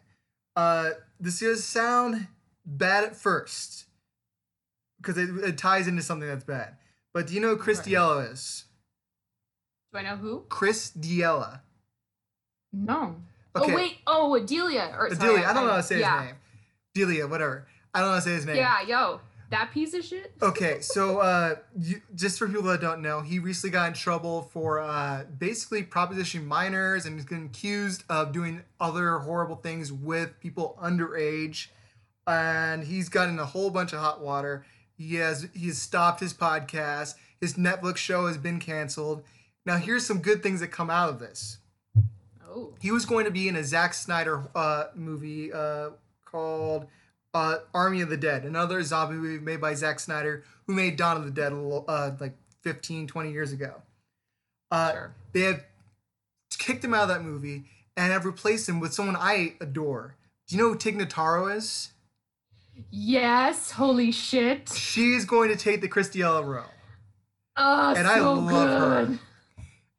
[0.56, 2.28] Uh, this is sound
[2.65, 3.86] bad at first
[4.98, 6.78] because it, it ties into something that's bad.
[7.13, 7.89] But do you know who Chris Right.
[7.89, 8.65] D'Elia is?
[9.91, 10.45] Do I know who?
[10.50, 11.62] Chris D'Elia.
[12.72, 13.17] No.
[13.62, 13.72] Okay.
[13.72, 13.98] Oh wait.
[14.08, 14.95] Oh, Adelia.
[14.98, 15.48] Or sorry, Delia.
[15.48, 16.19] I don't know how to say yeah.
[16.19, 16.36] his name.
[16.93, 17.67] Delia, whatever.
[17.93, 18.58] I don't know how to say his name.
[18.58, 19.19] Yeah, yo,
[19.50, 20.34] that piece of shit.
[20.41, 24.43] Okay, so uh, you, just for people that don't know, he recently got in trouble
[24.54, 30.39] for uh, basically propositioning minors and he's been accused of doing other horrible things with
[30.39, 31.67] people underage.
[32.28, 34.65] And he's gotten a whole bunch of hot water.
[34.95, 37.15] He has he's stopped his podcast.
[37.41, 39.24] His Netflix show has been canceled.
[39.65, 41.59] Now here's some good things that come out of this.
[42.50, 42.74] Oh.
[42.82, 45.92] He was going to be in a Zack Snyder uh, movie uh,
[46.26, 46.88] called
[47.34, 51.18] uh, Army of the Dead, another zombie movie made by Zack Snyder, who made Dawn
[51.18, 53.82] of the Dead a little, uh, like 15, 20 years ago.
[54.72, 55.16] Uh, Sure.
[55.34, 55.64] They have
[56.58, 60.16] kicked him out of that movie and have replaced him with someone I adore.
[60.48, 61.92] Do you know who Tig Notaro is?
[62.90, 63.72] Yes.
[63.72, 64.70] Holy shit.
[64.70, 66.64] She's going to take the Chris D'Elia role.
[67.58, 69.20] Oh, And so I love her.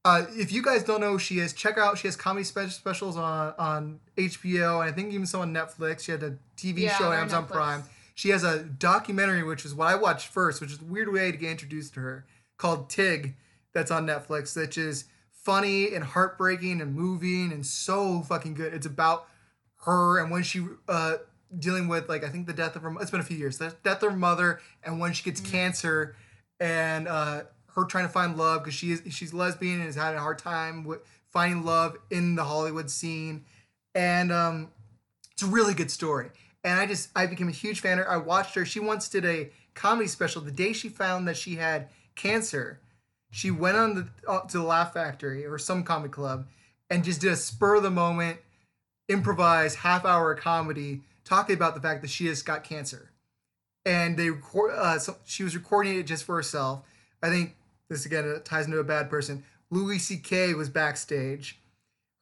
[0.04, 1.98] Uh, if you guys don't know who she is, check her out.
[1.98, 6.00] She has comedy spe- specials on, on HBO, and I think even some on Netflix.
[6.00, 7.50] She had a TV Yeah, show on Amazon Netflix.
[7.50, 7.82] Prime.
[8.14, 11.30] She has a documentary, which is what I watched first, which is a weird way
[11.30, 12.24] to get introduced to her,
[12.56, 13.34] called Tig,
[13.72, 18.74] that's on Netflix, which is funny and heartbreaking and moving and so fucking good.
[18.74, 19.26] It's about
[19.84, 21.16] her and when she uh,
[21.58, 22.94] dealing with like I think the death of her.
[23.00, 23.58] It's been a few years.
[23.58, 26.16] The death of her mother and when she gets cancer
[26.58, 27.42] and uh,
[27.74, 30.38] her trying to find love because she is she's lesbian and has had a hard
[30.38, 33.44] time with finding love in the Hollywood scene,
[33.94, 34.70] and um,
[35.32, 36.30] it's a really good story.
[36.64, 38.10] And I just I became a huge fan of her.
[38.10, 38.64] I watched her.
[38.64, 42.80] She once did a comedy special the day she found that she had cancer.
[43.30, 46.46] She went on the uh, to the Laugh Factory or some comedy club
[46.90, 48.38] and just did a spur of the moment
[49.08, 53.10] improvised half hour comedy talking about the fact that she has got cancer
[53.84, 56.82] and they record uh, so she was recording it just for herself
[57.22, 57.56] i think
[57.90, 61.60] this again ties into a bad person louis ck was backstage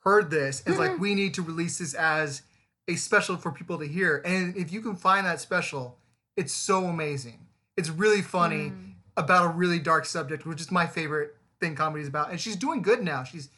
[0.00, 2.42] heard this and like we need to release this as
[2.88, 5.98] a special for people to hear and if you can find that special
[6.36, 7.38] it's so amazing
[7.76, 8.92] it's really funny Mm.
[9.16, 12.54] about a really dark subject which is my favorite thing comedy is about, and she's
[12.54, 13.24] doing good now.
[13.24, 13.48] She's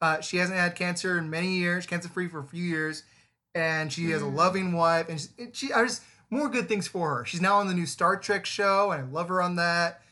[0.00, 3.02] uh, she hasn't had cancer in many years, cancer free for a few years,
[3.52, 4.34] and she has a Mm.
[4.36, 7.24] loving wife, and she, she I just more good things for her.
[7.24, 10.02] She's now on the new Star Trek show, and I love her on that.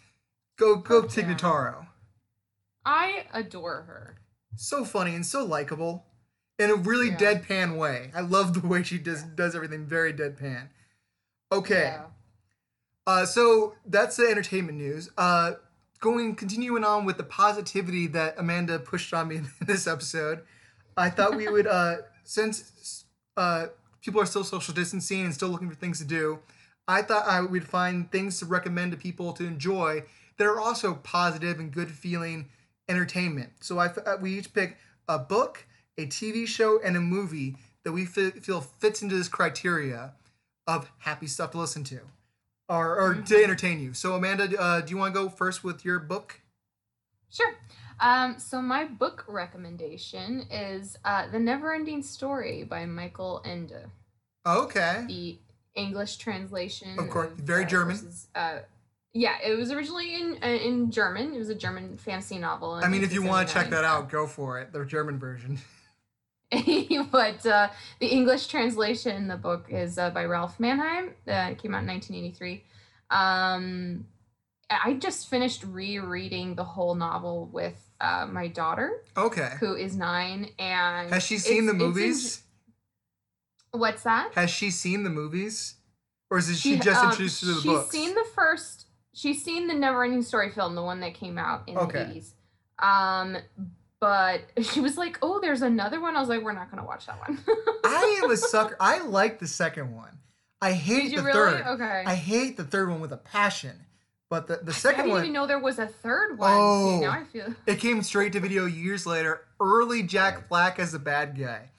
[0.56, 1.34] Go go Heck Tig yeah.
[1.34, 1.86] Notaro.
[2.84, 4.16] I adore her.
[4.56, 6.06] So funny and so likable,
[6.58, 7.16] in a really Yeah.
[7.16, 8.10] deadpan way.
[8.14, 10.68] I love the way she does does everything very deadpan.
[11.52, 11.92] Okay.
[11.94, 12.06] Yeah.
[13.06, 15.10] Uh, so that's the entertainment news.
[15.16, 15.52] Uh,
[16.00, 20.40] going continuing on with the positivity that Amanda pushed on me in this episode,
[20.96, 23.04] I thought we would uh, since
[23.36, 23.66] uh,
[24.00, 26.38] people are still social distancing and still looking for things to do,
[26.88, 30.04] I thought I would find things to recommend to people to enjoy
[30.38, 32.48] that are also positive and good feeling
[32.88, 33.50] entertainment.
[33.60, 34.76] So I uh, we each pick
[35.08, 35.66] a book,
[35.98, 40.12] a TV show, and a movie that we fe- feel fits into this criteria
[40.66, 42.00] of happy stuff to listen to
[42.68, 43.94] or, or to entertain you.
[43.94, 46.40] So Amanda, uh, do you want to go first with your book?
[47.30, 47.54] Sure.
[48.00, 53.90] Um, so my book recommendation is uh, The Neverending Story by Michael Ende.
[54.46, 55.04] Okay.
[55.08, 55.38] The
[55.74, 56.98] English translation.
[56.98, 57.96] Of course, very German.
[57.96, 58.58] versus, uh,
[59.16, 61.34] yeah, it was originally in uh, in German.
[61.34, 62.74] It was a German fantasy novel.
[62.74, 64.72] I mean, if you want to check that out, go for it.
[64.72, 65.58] The German version.
[67.10, 71.14] but uh, the English translation in the book is uh, by Ralph Manheim.
[71.26, 72.62] Uh, it came out in 1983.
[73.10, 74.06] Um,
[74.70, 79.54] I just finished rereading the whole novel with uh, my daughter, Okay.
[79.58, 82.42] who is nine, and Has she seen the movies?
[83.72, 84.30] in- what's that?
[84.34, 85.74] Has she seen the movies?
[86.30, 87.62] Or is it she just um, introduced to the book?
[87.62, 87.90] she's books?
[87.90, 88.85] seen the first.
[89.16, 92.04] She's seen the Neverending Story film, the one that came out in Okay.
[92.04, 92.32] the 80s.
[92.78, 93.38] Um,
[93.98, 97.06] but she was like, "Oh, there's another one." I was like, "We're not gonna watch
[97.06, 97.38] that one."
[97.84, 98.76] I am a sucker.
[98.78, 100.18] I like the second one.
[100.60, 101.52] I hate Did you the really?
[101.58, 101.66] third.
[101.66, 102.02] Okay.
[102.06, 103.80] I hate the third one with a passion.
[104.28, 106.50] But the, the I second didn't one, even know there was a third one.
[106.52, 106.96] Oh.
[106.98, 107.54] See, now I feel.
[107.66, 109.42] it came straight to video years later.
[109.60, 111.70] Early Jack Black as the bad guy.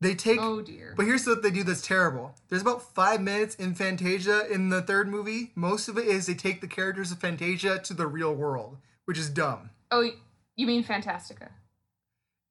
[0.00, 0.94] They take Oh dear.
[0.96, 2.34] But here's what they do that's terrible.
[2.48, 5.50] There's about five minutes in Fantasia in the third movie.
[5.56, 9.18] Most of it is they take the characters of Fantasia to the real world, which
[9.18, 9.70] is dumb.
[9.90, 10.08] oh,
[10.56, 11.50] you mean Fantastica?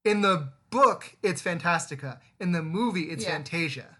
[0.06, 2.20] In the book, it's Fantastica.
[2.40, 3.32] In the movie, it's Yeah.
[3.32, 3.98] Fantasia.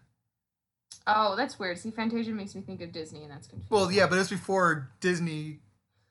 [1.06, 1.78] Oh, that's weird.
[1.78, 3.70] See, Fantasia makes me think of Disney, and that's confusing.
[3.70, 5.60] Well, yeah, but it's before Disney.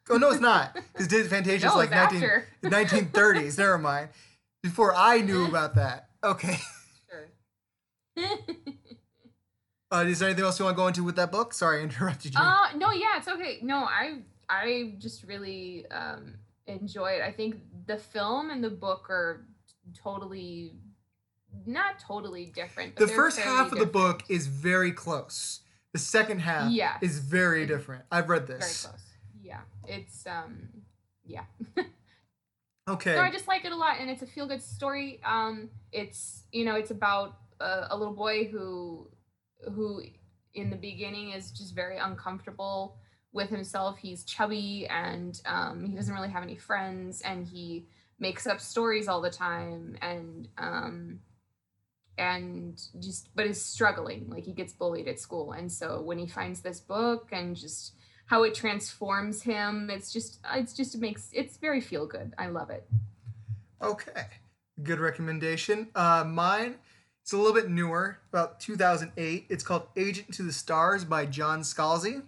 [0.09, 2.20] Oh no, it's not because Fantasia is No, like 19,
[2.62, 3.59] 1930s.
[3.59, 4.09] Never mind.
[4.62, 6.09] Before I knew about that.
[6.25, 6.59] Okay.
[9.92, 11.55] Uh, is there anything else you want to go into with that book?
[11.55, 12.40] Sorry, I interrupted you.
[12.40, 13.61] uh, no, yeah, it's okay.
[13.62, 16.35] No, I I just really um
[16.66, 17.22] enjoy it.
[17.22, 19.46] I think the film and the book are
[19.96, 20.74] totally
[21.66, 22.96] not totally different.
[22.96, 25.61] The first half of the book is very close.
[25.92, 26.98] The second half Yes.
[27.00, 28.05] is very It's different.
[28.11, 28.87] I've read very this.
[28.87, 29.00] close.
[29.40, 30.68] Yeah, it's um
[31.24, 31.44] yeah.
[32.88, 33.14] Okay.
[33.16, 35.20] So I just like it a lot, and it's a feel good story.
[35.24, 39.09] Um, it's you know, it's about a, little boy who
[39.75, 40.03] who
[40.55, 42.97] in the beginning is just very uncomfortable
[43.33, 43.99] with himself.
[43.99, 47.87] He's chubby and um, he doesn't really have any friends, and he
[48.19, 51.21] makes up stories all the time, and um,
[52.19, 54.29] and just but is struggling.
[54.29, 57.95] Like he gets bullied at school, and so when he finds this book and just
[58.27, 62.35] how it transforms him, it's just it's just it makes it's very feel good.
[62.38, 62.88] I love it.
[63.81, 64.27] Okay.
[64.83, 65.88] Good recommendation.
[65.95, 66.77] Uh, mine,
[67.27, 69.47] it's a little bit newer, about 2008.
[69.49, 72.23] It's called Agent to the Stars by John Scalzi.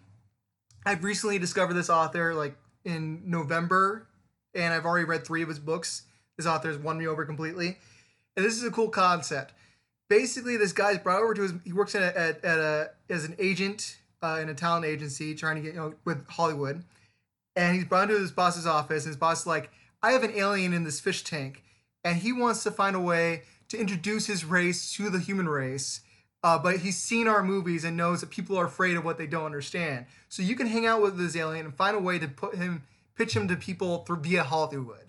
[0.84, 4.08] I've recently discovered this author like in November,
[4.56, 6.02] and I've already read three of his books.
[6.36, 7.78] This author has won me over completely.
[8.36, 9.54] And this is a cool concept.
[10.10, 11.52] Basically, this guy's brought over to his.
[11.64, 15.32] He works at a, at, at a as an agent uh, in a talent agency,
[15.32, 16.82] trying to get you know with Hollywood.
[17.54, 19.70] And he's brought into his boss's office, and his boss is like,
[20.02, 21.62] "I have an alien in this fish tank,
[22.02, 26.00] and he wants to find a way to introduce his race to the human race."
[26.44, 29.26] Uh, but he's seen our movies and knows that people are afraid of what they
[29.26, 30.06] don't understand.
[30.28, 32.84] So you can hang out with this alien and find a way to put him,
[33.16, 35.08] pitch him to people through via Hollywood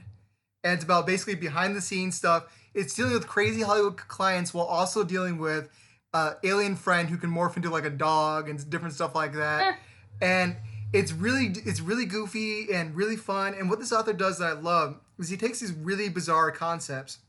[0.64, 2.46] and it's about basically behind the scenes stuff.
[2.74, 5.70] It's dealing with crazy Hollywood clients while also dealing with
[6.14, 9.80] uh, alien friend who can morph into like a dog and different stuff like that.
[10.22, 10.58] and
[10.92, 13.54] it's really it's really goofy and really fun.
[13.54, 17.20] And what this author does that I love is he takes these really bizarre concepts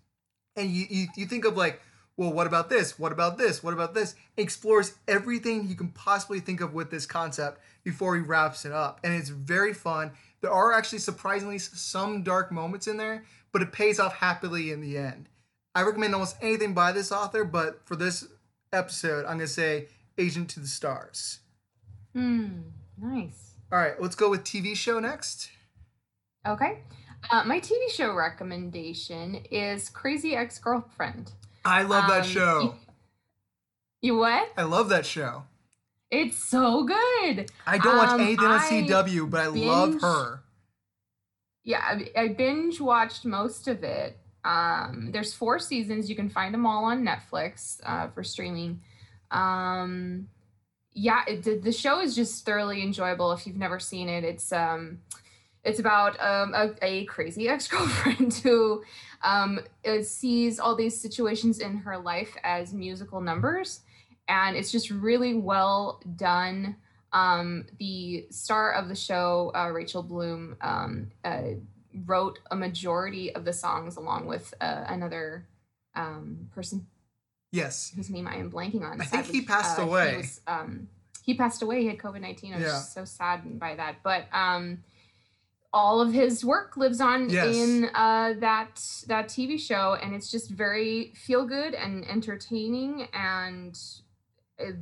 [0.61, 1.81] and you you, you think of like
[2.17, 2.99] well what about this?
[2.99, 3.63] What about this?
[3.63, 4.15] What about this?
[4.37, 9.01] Explores everything you can possibly think of with this concept before he wraps it up.
[9.03, 10.13] And it's very fun.
[10.43, 14.81] There are actually surprisingly some dark moments in there but it pays off happily in
[14.81, 15.29] the end.
[15.75, 18.27] I recommend almost anything by this author but for this
[18.73, 19.89] episode i'm going to say
[20.19, 21.41] agent to the stars.
[22.15, 22.49] Hmm.
[23.01, 23.55] Nice.
[23.73, 25.51] all right let's go with tv show next.
[26.47, 26.81] Okay.
[27.29, 31.33] Uh, my TV show recommendation is Crazy Ex Girlfriend.
[31.65, 32.61] I love that Um, show.
[32.63, 32.75] You,
[34.03, 34.49] you what?
[34.57, 35.45] I love that show.
[36.11, 37.51] It's so good.
[37.67, 40.43] I don't watch Um, anything on CW, but I love her.
[41.63, 44.19] Yeah, I, I binge watched most of it.
[44.43, 46.09] Um, there's four seasons.
[46.09, 48.81] You can find them all on Netflix uh, for streaming.
[49.31, 50.29] Um,
[50.93, 53.31] yeah, it, the, the show is just thoroughly enjoyable.
[53.33, 55.01] If you've never seen it, it's um,
[55.65, 58.83] it's about um, a, a crazy ex girlfriend who
[59.23, 63.81] um, uh, sees all these situations in her life as musical numbers,
[64.29, 66.77] and it's just really well done.
[67.13, 71.43] Um, the star of the show, uh, Rachel Bloom, um, uh,
[72.07, 75.47] wrote a majority of the songs along with uh, another
[75.97, 76.87] um, person
[77.53, 77.93] Yes.
[77.97, 79.01] whose name I am blanking on.
[79.01, 80.11] I think he passed Uh, away.
[80.13, 80.89] He, was, um,
[81.25, 81.81] he passed away.
[81.83, 82.53] He had COVID nineteen.
[82.55, 82.71] I was Yeah.
[82.75, 83.97] just so saddened by that.
[84.05, 84.85] But um,
[85.73, 87.55] all of his work lives on Yes.
[87.55, 93.79] in uh, that that TV show, and it's just very feel good and entertaining, and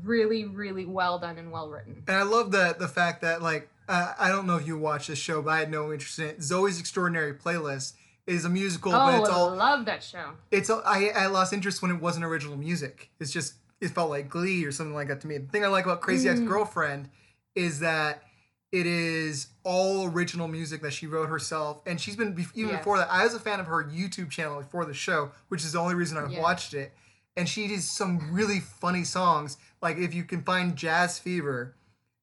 [0.03, 2.03] really, really well done and well written.
[2.09, 5.07] And I love that the fact that like uh, I don't know if you watch
[5.07, 6.39] this show, but I had no interest in it.
[6.41, 7.95] Zoey's Extraordinary Playlist
[8.27, 10.31] is a musical, but oh, it's I all love that show.
[10.51, 13.11] it's all, I I lost interest when it wasn't original music.
[13.21, 15.39] It's just it felt like Glee or something like that to me.
[15.39, 16.49] The thing I like about Crazy Ex Mm.
[16.49, 17.09] Girlfriend
[17.55, 18.23] is that
[18.71, 22.79] it is all original music that she wrote herself, and she's been even Yes.
[22.79, 23.09] before that.
[23.11, 25.95] I was a fan of her YouTube channel before the show, which is the only
[25.95, 26.41] reason I Yeah.
[26.41, 26.93] watched it.
[27.37, 29.57] And she did some really funny songs.
[29.81, 31.75] Like if you can find Jazz Fever,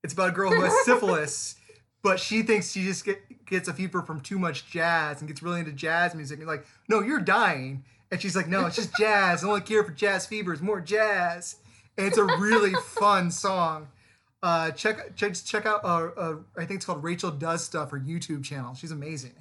[0.03, 1.55] it's about a girl who has syphilis,
[2.03, 5.41] but she thinks she just get, gets a fever from too much jazz and gets
[5.41, 6.37] really into jazz music.
[6.39, 7.83] And like, no, you're dying.
[8.11, 9.41] And she's like, no, it's just jazz.
[9.41, 11.55] The only cure for jazz fever is more jazz.
[11.97, 13.87] And it's a really fun song.
[14.45, 15.83] Uh, check check check out.
[15.83, 17.89] Uh, uh, I think it's called Rachel Does Stuff.
[17.89, 18.75] Her YouTube channel.
[18.75, 19.33] She's amazing.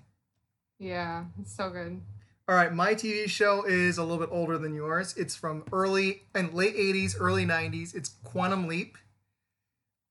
[0.78, 2.00] Yeah, it's so good.
[2.48, 5.14] All right, my TV show is a little bit older than yours.
[5.18, 7.94] It's from early and late '80s, early '90s.
[7.94, 8.96] It's Quantum Leap.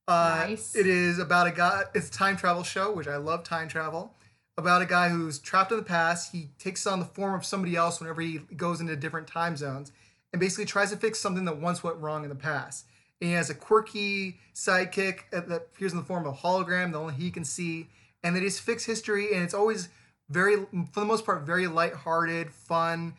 [0.06, 0.76] Uh, Nice.
[0.76, 1.82] It is about a guy.
[1.92, 3.42] It's a time travel show, which I love.
[3.42, 4.14] Time travel
[4.56, 6.30] about a guy who's trapped in the past.
[6.30, 9.90] He takes on the form of somebody else whenever he goes into different time zones,
[10.32, 12.86] and basically tries to fix something that once went wrong in the past.
[13.20, 17.14] He has a quirky sidekick that appears in the form of a hologram that only
[17.14, 17.88] he can see,
[18.22, 19.32] and they just fix history.
[19.32, 19.88] And it's always
[20.28, 23.14] very, for the most part, very lighthearted, fun,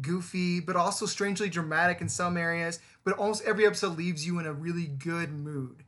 [0.00, 2.80] goofy, but also strangely dramatic in some areas.
[3.04, 5.84] But almost every episode leaves you in a really good mood.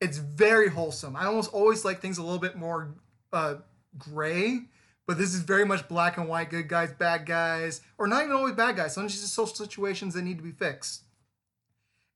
[0.00, 1.14] It's very wholesome.
[1.14, 2.94] I almost always like things a little bit more
[3.32, 3.56] uh,
[3.98, 4.62] gray,
[5.06, 8.34] but this is very much black and white, good guys, bad guys, or not even
[8.34, 8.94] always bad guys.
[8.94, 11.02] Sometimes it's just social situations that need to be fixed.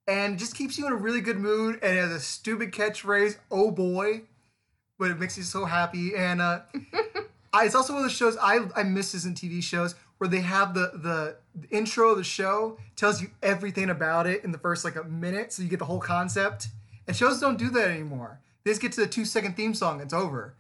[0.08, 3.70] And just keeps you in a really good mood, and has a stupid catchphrase, "Oh
[3.70, 4.22] boy,"
[4.98, 6.14] but it makes you so happy.
[6.14, 6.60] And uh,
[7.52, 10.28] I, it's also one of the shows I I miss this in TV shows where
[10.28, 14.52] they have the, the the intro of the show tells you everything about it in
[14.52, 16.68] the first like a minute, so you get the whole concept.
[17.06, 18.40] And shows don't do that anymore.
[18.64, 20.54] They just get to the two second theme song, it's over.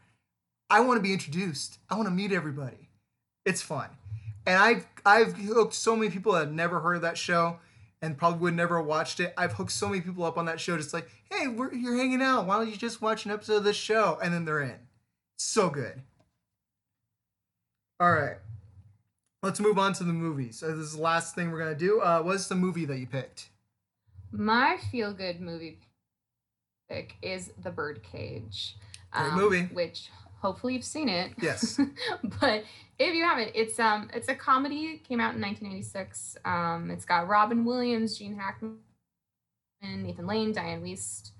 [0.70, 1.78] I want to be introduced.
[1.88, 2.88] I want to meet everybody.
[3.44, 3.90] It's fun,
[4.44, 7.58] and I've I've hooked so many people that have never heard of that show
[8.02, 9.32] and probably would never have watched it.
[9.36, 12.22] I've hooked so many people up on that show, just like, hey, we're, you're hanging
[12.22, 12.46] out.
[12.46, 14.18] Why don't you just watch an episode of this show?
[14.22, 14.78] And then they're in.
[15.38, 16.02] So good.
[17.98, 18.36] All right.
[19.42, 20.58] Let's move on to the movies.
[20.58, 22.00] So this is the last thing we're gonna do.
[22.00, 23.50] Uh, what's the movie that you picked?
[24.32, 25.78] My feel good movie
[26.90, 28.76] pick is The Birdcage.
[29.12, 29.62] Great movie.
[29.72, 30.10] Which
[30.40, 31.32] hopefully you've seen it.
[31.40, 31.78] Yes.
[32.40, 32.64] but
[32.98, 34.84] if you haven't, it's um it's a comedy.
[34.86, 36.36] It came out in 1986.
[36.44, 38.78] Um, it's got Robin Williams, Gene Hackman,
[39.82, 41.32] Nathan Lane, Dianne Wiest,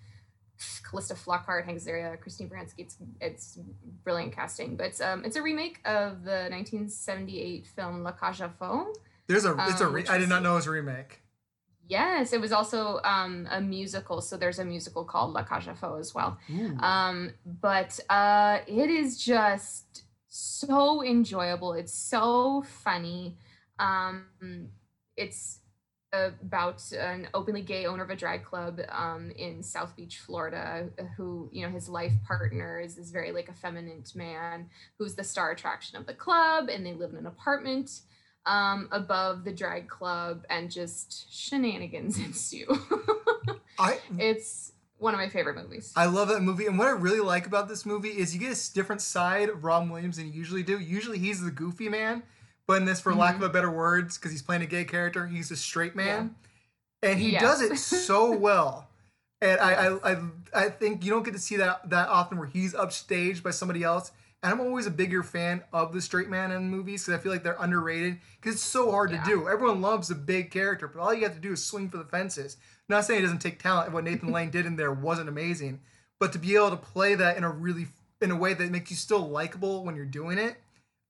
[0.83, 2.79] Calista Flockhart, Hank Azaria, Christine Baranski.
[2.79, 3.59] It's it's
[4.05, 4.77] brilliant casting.
[4.77, 8.97] But it's um it's a remake of the 1978 film La Cage aux Folles.
[9.27, 9.57] There's a.
[9.69, 9.87] It's a.
[9.87, 11.21] Um, Re- I did not know it was a remake.
[11.89, 14.21] Yes, it was also um, a musical.
[14.21, 16.39] So there's a musical called La Cage aux Folles as well.
[16.81, 21.73] Um, but uh, it is just so enjoyable.
[21.75, 23.37] It's so funny.
[23.79, 24.27] Um,
[25.17, 25.61] it's
[26.13, 31.49] about an openly gay owner of a drag club um, in South Beach, Florida, who
[31.53, 35.99] you know his life partner is this very like effeminate man who's the star attraction
[35.99, 38.01] of the club, and they live in an apartment
[38.47, 42.67] um, above the drag club, and just shenanigans ensue.
[43.79, 45.93] I it's one of my favorite movies.
[45.97, 48.57] I love that movie, and what I really like about this movie is you get
[48.57, 50.79] a different side of Robin Williams than you usually do.
[50.79, 52.23] Usually he's the goofy man,
[52.67, 53.51] but in this, for lack of Mm-hmm.
[53.51, 56.35] a better words, because he's playing a gay character, he's a straight man,
[57.03, 57.43] and he Yes.
[57.43, 58.89] does it so well.
[59.43, 60.17] And I, I, I,
[60.55, 63.83] I think you don't get to see that that often where he's upstaged by somebody
[63.83, 64.11] else,
[64.47, 67.33] And I'm always a bigger fan of the straight man in movies because I feel
[67.33, 69.21] like they're underrated because it's so hard Yeah.
[69.25, 69.49] to do.
[69.49, 72.05] Everyone loves a big character, but all you have to do is swing for the
[72.05, 72.57] fences.
[72.89, 73.91] Not saying it doesn't take talent.
[73.91, 75.81] What Nathan Lane did in there wasn't amazing,
[76.21, 77.89] but to be able to play that in a really
[78.21, 80.59] in a way that makes you still likable when you're doing it,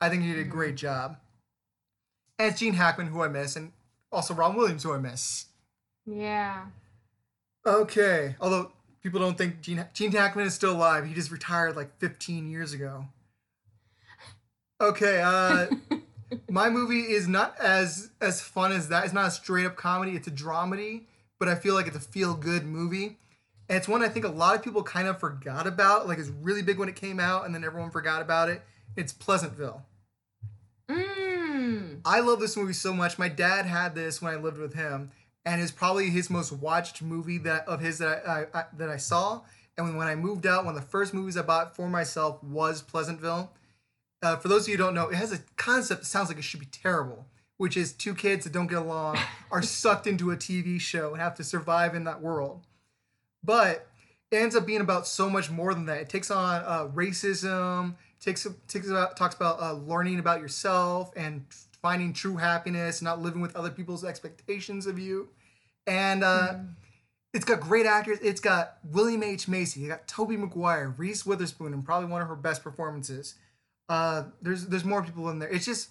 [0.00, 0.86] I think you did a great mm-hmm.
[0.86, 1.18] job.
[2.38, 3.72] And it's Gene Hackman, who I miss, and
[4.10, 5.44] also Ron Williams, who I miss.
[6.06, 6.68] Yeah.
[7.66, 8.72] Okay, although
[9.02, 12.72] people don't think Gene, Gene Hackman is still alive, he just retired like 15 years
[12.72, 13.08] ago.
[14.80, 15.66] Okay, uh,
[16.50, 19.04] my movie is not as as fun as that.
[19.04, 20.12] It's not a straight up comedy.
[20.12, 21.04] It's a dramedy,
[21.38, 23.18] but I feel like it's a feel good movie.
[23.68, 26.06] And it's one I think a lot of people kind of forgot about.
[26.06, 28.62] Like it's really big when it came out, and then everyone forgot about it.
[28.96, 29.82] It's Pleasantville.
[30.90, 32.00] Mm.
[32.04, 33.18] I love this movie so much.
[33.18, 35.10] My dad had this when I lived with him,
[35.44, 38.98] and it's probably his most watched movie that of his that I, I that I
[38.98, 39.40] saw.
[39.78, 42.42] And when, when I moved out, one of the first movies I bought for myself
[42.44, 43.50] was Pleasantville.
[44.26, 46.36] Uh, for those of you who don't know, it has a concept that sounds like
[46.36, 47.26] it should be terrible,
[47.58, 49.16] which is two kids that don't get along
[49.52, 52.66] are sucked into a TV show and have to survive in that world.
[53.44, 53.86] But
[54.32, 55.98] it ends up being about so much more than that.
[55.98, 61.44] It takes on uh, racism, takes takes about talks about uh, learning about yourself and
[61.80, 65.28] finding true happiness, not living with other people's expectations of you,
[65.86, 66.54] and uh,
[67.32, 68.18] it's got great actors.
[68.22, 72.26] It's got William H Macy, you got Tobey Maguire, Reese Witherspoon, and probably one of
[72.26, 73.36] her best performances.
[73.88, 75.48] Uh, there's there's more people in there.
[75.48, 75.90] It's just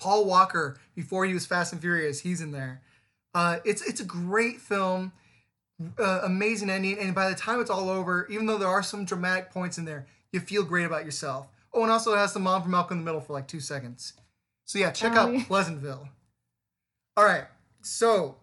[0.00, 2.20] Paul Walker before he was Fast and Furious.
[2.20, 2.82] He's in there.
[3.34, 5.12] Uh, it's it's a great film,
[5.98, 9.04] uh, amazing ending, and by the time it's all over, even though there are some
[9.04, 11.48] dramatic points in there, you feel great about yourself.
[11.72, 13.60] Oh, and also it has the mom from Malcolm in the Middle for like two
[13.60, 14.14] seconds.
[14.64, 15.44] So yeah, check Oh, out yeah.
[15.44, 16.08] Pleasantville.
[17.16, 17.44] All right,
[17.82, 18.36] so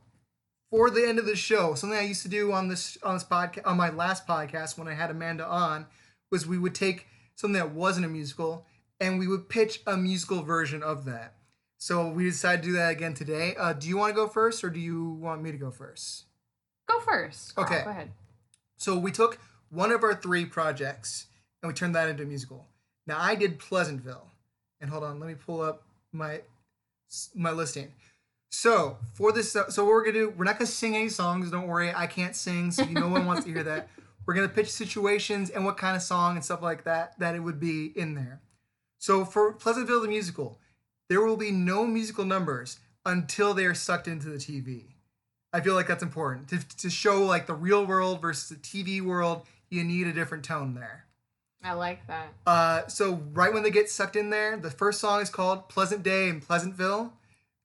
[0.71, 3.23] for the end of the show, something I used to do on this on this
[3.23, 5.85] podcast on my last podcast when I had Amanda on
[6.31, 8.65] was we would take something that wasn't a musical
[8.99, 11.35] and we would pitch a musical version of that.
[11.77, 13.55] So we decided to do that again today.
[13.57, 16.25] Uh, do you want to go first or do you want me to go first?
[16.87, 17.55] Go first.
[17.55, 17.67] Carl.
[17.67, 17.83] Okay.
[17.83, 18.11] Go ahead.
[18.77, 21.27] So we took one of our three projects
[21.61, 22.67] and we turned that into a musical.
[23.05, 24.31] Now I did Pleasantville,
[24.79, 26.41] and hold on, let me pull up my
[27.35, 27.91] my listing.
[28.51, 31.51] So for this, so what we're gonna do, we're not gonna sing any songs.
[31.51, 33.89] Don't worry, I can't sing, so you no one wants to hear that.
[34.25, 37.39] We're gonna pitch situations and what kind of song and stuff like that that it
[37.39, 38.41] would be in there.
[38.97, 40.59] So for Pleasantville the musical,
[41.09, 44.93] there will be no musical numbers until they are sucked into the TV.
[45.51, 49.01] I feel like that's important to, to show like the real world versus the TV
[49.01, 49.45] world.
[49.69, 51.05] You need a different tone there.
[51.63, 52.33] I like that.
[52.45, 56.03] Uh, so right when they get sucked in there, the first song is called "Pleasant
[56.03, 57.13] Day in Pleasantville,"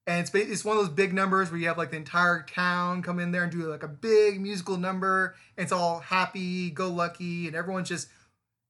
[0.08, 3.02] and it's it's one of those big numbers where you have like the entire town
[3.02, 5.36] come in there and do like a big musical number.
[5.54, 8.08] And it's all happy, go lucky, and everyone's just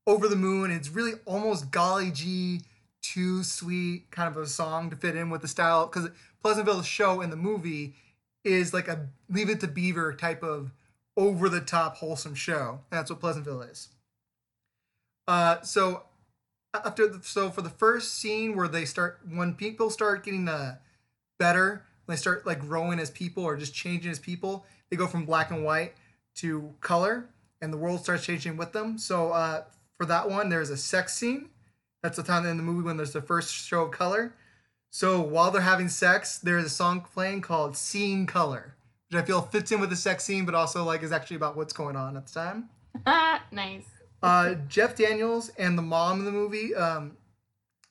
[0.04, 0.72] over the moon.
[0.72, 2.62] It's really almost golly gee,
[3.02, 6.10] too sweet kind of a song to fit in with the style because
[6.42, 7.94] Pleasantville's show in the movie
[8.42, 10.72] is like a Leave It to Beaver type of
[11.16, 12.80] over the top wholesome show.
[12.90, 13.90] That's what Pleasantville is.
[15.28, 16.02] Uh, so
[16.74, 20.78] after the, so for the first scene where they start when people start getting uh,
[21.38, 25.06] better, when they start like growing as people or just changing as people, they go
[25.06, 25.94] from black and white
[26.36, 27.28] to color,
[27.60, 28.98] and the world starts changing with them.
[28.98, 29.64] So uh,
[29.96, 31.50] for that one, there's a sex scene.
[32.02, 34.34] That's the time in the movie when there's the first show of color.
[34.90, 38.74] So while they're having sex, there's a song playing called "Seeing Color,"
[39.10, 41.56] which I feel fits in with the sex scene, but also like is actually about
[41.56, 42.70] what's going on at the time.
[43.52, 43.84] nice.
[44.22, 47.17] Uh, Jeff Daniels and the mom in the movie um,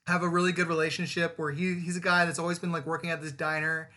[0.08, 3.10] have a really good relationship where he he's a guy that's always been like working
[3.10, 3.90] at this diner,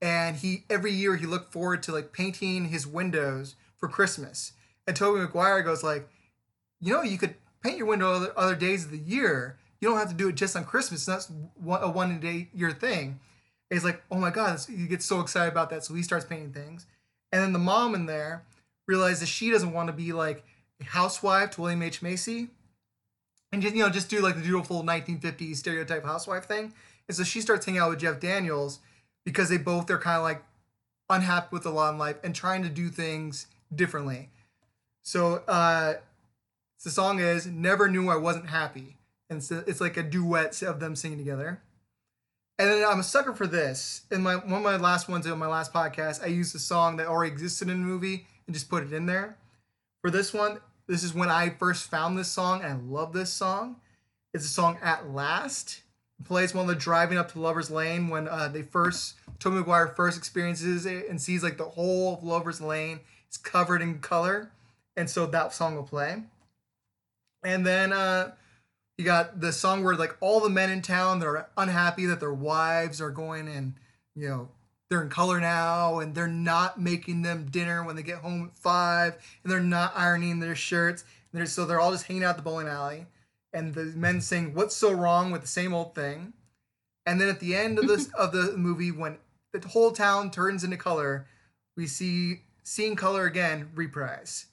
[0.00, 4.52] and he every year he looked forward to like painting his windows for Christmas.
[4.86, 6.08] And Tobey Maguire goes like,
[6.80, 9.58] you know, you could paint your window other, other days of the year.
[9.80, 11.04] You don't have to do it just on Christmas.
[11.04, 13.18] That's one, a one day year thing.
[13.68, 16.24] And he's like, oh my god, he gets so excited about that, so he starts
[16.24, 16.86] painting things.
[17.32, 18.44] And then the mom in there
[18.86, 20.44] realizes she doesn't want to be like
[20.80, 22.50] a housewife to William H Macy,
[23.52, 26.72] and just you know just do like the beautiful 1950s stereotype housewife thing.
[27.08, 28.80] And so she starts hanging out with Jeff Daniels
[29.24, 30.42] because they both are kind of like
[31.08, 34.30] unhappy with the law in life and trying to do things differently.
[35.02, 35.94] So uh,
[36.82, 38.96] the song is "Never Knew I Wasn't Happy,"
[39.30, 41.60] and so it's like a duet of them singing together.
[42.58, 44.02] And then I'm a sucker for this.
[44.10, 46.96] In my one of my last ones on my last podcast, I used a song
[46.96, 49.36] that already existed in the movie and just put it in there.
[50.02, 53.76] For this one, this is when I first found this song I love this song.
[54.34, 55.82] It's a song "At Last."
[56.18, 59.88] It plays while they're driving up to Lovers Lane when uh, they first Tobey Maguire
[59.88, 64.50] first experiences it and sees like the whole of Lovers Lane is covered in color,
[64.96, 66.22] and so that song will play.
[67.44, 68.32] And then uh,
[68.98, 72.32] You got the song where like all the men in town they're unhappy that their
[72.32, 73.74] wives are going and
[74.14, 74.48] you know
[74.88, 78.58] they're in color now and they're not making them dinner when they get home at
[78.58, 81.04] five and they're not ironing their shirts.
[81.32, 83.06] And they're, so they're all just hanging out at the bowling alley.
[83.52, 86.34] And the men sing "What's so wrong with the same old thing?"
[87.06, 89.18] And then at the end of this of the movie, when
[89.52, 91.26] the whole town turns into color,
[91.76, 94.46] we see "Seeing Color Again" reprise.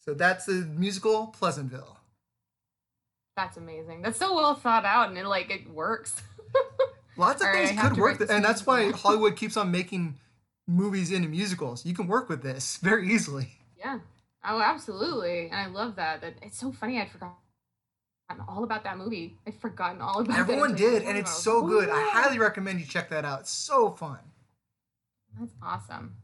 [0.00, 2.00] So that's the musical Pleasantville.
[3.36, 4.02] That's amazing.
[4.02, 6.20] That's so well thought out, and it like it works.
[7.16, 8.90] Lots of All things could work, this and that's why.
[8.94, 10.18] Hollywood keeps on making
[10.66, 11.84] movies into musicals.
[11.84, 13.48] You can work with this very easily.
[13.78, 13.98] Yeah.
[14.44, 15.48] Oh, absolutely.
[15.50, 16.20] And I love that.
[16.20, 17.00] That it's so funny.
[17.00, 17.36] I'd forgotten
[18.48, 19.36] all about that movie.
[19.46, 20.28] I'd forgotten all about.
[20.28, 21.88] that Everyone until you did, and it's so good.
[21.90, 23.40] I highly recommend you check that out.
[23.40, 24.18] It's so fun.
[25.38, 26.16] That's awesome.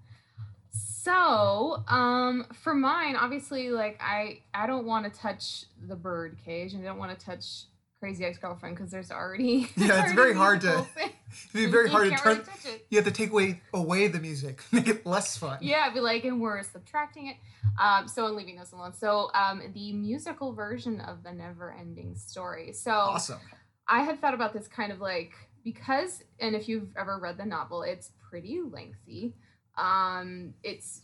[0.70, 6.74] So, um, for mine, obviously, like I, I don't want to touch the bird cage,
[6.74, 7.64] and I don't want to touch
[8.00, 9.68] Crazy Ex Girlfriend because there's already.
[9.76, 12.36] Yeah, it's very hard to- It'd be very hard to turn.
[12.38, 12.86] really it.
[12.90, 15.58] You have to take away away the music, make it less fun.
[15.60, 17.36] Yeah, be like, and we're subtracting it.
[17.80, 18.94] Um, so I'm leaving this alone.
[18.94, 22.72] So, um, the musical version of the Never Ending Story.
[22.72, 23.38] So Awesome.
[23.86, 25.32] I had thought about this kind of like
[25.64, 29.34] because, and if you've ever read the novel, it's pretty lengthy.
[29.76, 31.02] Um, it's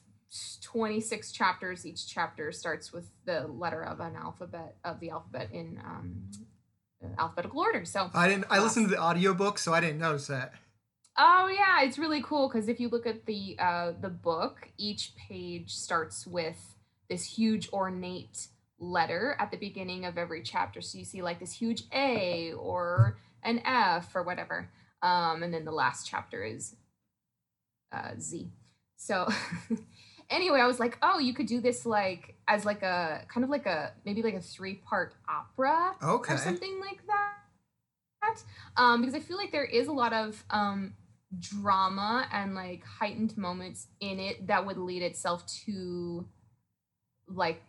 [0.62, 1.84] 26 chapters.
[1.86, 6.30] Each chapter starts with the letter of an alphabet of the alphabet in um,
[7.18, 7.84] alphabetical order.
[7.84, 8.46] So, I didn't.
[8.50, 10.52] I listened to the audiobook, so I didn't notice that.
[11.16, 15.12] oh yeah, it's really cool because if you look at the uh, the book, each
[15.16, 16.74] page starts with
[17.08, 18.48] this huge ornate
[18.78, 20.80] letter at the beginning of every chapter.
[20.80, 24.70] So you see like this huge A or an F or whatever.
[25.02, 26.76] Um, and then the last chapter is
[27.92, 28.50] uh, Z.
[28.96, 29.28] So
[30.30, 33.50] anyway, I was like, oh, you could do this like as like a kind of
[33.50, 36.34] like a maybe like a three part opera Okay.
[36.34, 38.42] or something like that.
[38.76, 40.94] Um, because I feel like there is a lot of um,
[41.38, 46.26] drama and like heightened moments in it that would lead itself to
[47.28, 47.62] like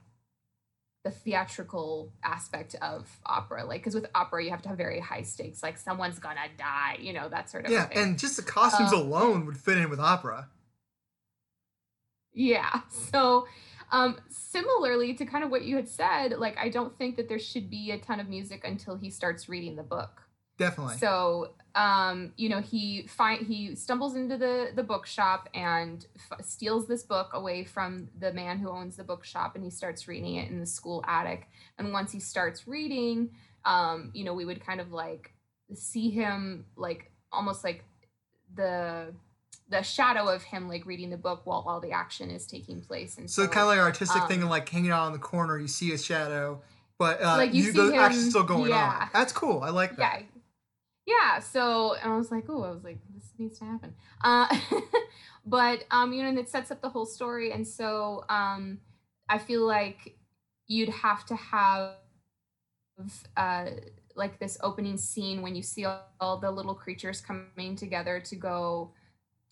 [1.03, 3.63] the theatrical aspect of opera.
[3.65, 6.97] Like, because with opera, you have to have very high stakes, like someone's gonna die,
[6.99, 7.97] you know, that sort of Yeah, thing.
[7.99, 10.49] and just the costumes Um, alone would fit in with opera.
[12.33, 12.81] Yeah.
[13.11, 13.47] So,
[13.91, 17.39] um, similarly to kind of what you had said, like I don't think that there
[17.39, 20.21] should be a ton of music until he starts reading the book.
[20.57, 20.97] Definitely.
[20.97, 26.87] So, um, you know, he find he stumbles into the the bookshop and f- steals
[26.87, 30.49] this book away from the man who owns the bookshop, and he starts reading it
[30.49, 31.49] in the school attic.
[31.77, 33.31] And once he starts reading,
[33.65, 35.33] um, you know, we would kind of like
[35.73, 37.83] see him like almost like
[38.55, 39.13] the
[39.69, 43.17] the shadow of him like reading the book while all the action is taking place.
[43.17, 45.17] And so so, kind of like artistic um, thing of like hanging out on the
[45.19, 46.61] corner, you see a shadow,
[46.99, 48.99] but uh, Like, you you, see the action's him- still going yeah.
[49.03, 49.09] on.
[49.13, 49.61] That's cool.
[49.63, 50.23] I like yeah that.
[51.07, 53.93] yeah so and i was like oh i was like this needs to happen
[54.23, 54.47] uh
[55.45, 58.79] but um you know and it sets up the whole story and so um
[59.29, 60.15] i feel like
[60.67, 61.91] you'd have to have
[63.37, 63.65] uh
[64.15, 68.35] like this opening scene when you see all, all the little creatures coming together to
[68.35, 68.91] go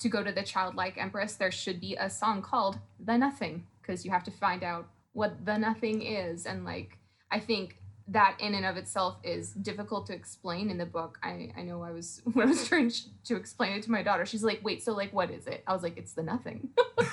[0.03, 4.05] to go to the childlike empress there should be a song called the nothing because
[4.05, 6.97] you have to find out what the nothing is and like
[7.31, 7.77] i think
[8.09, 11.17] that in and of itself is difficult to explain in the book.
[11.23, 12.91] I, I know I was when I was trying
[13.23, 15.71] to explain it to my daughter, she's like, "Wait, so like what is it?" I
[15.73, 16.69] was like, "It's the nothing."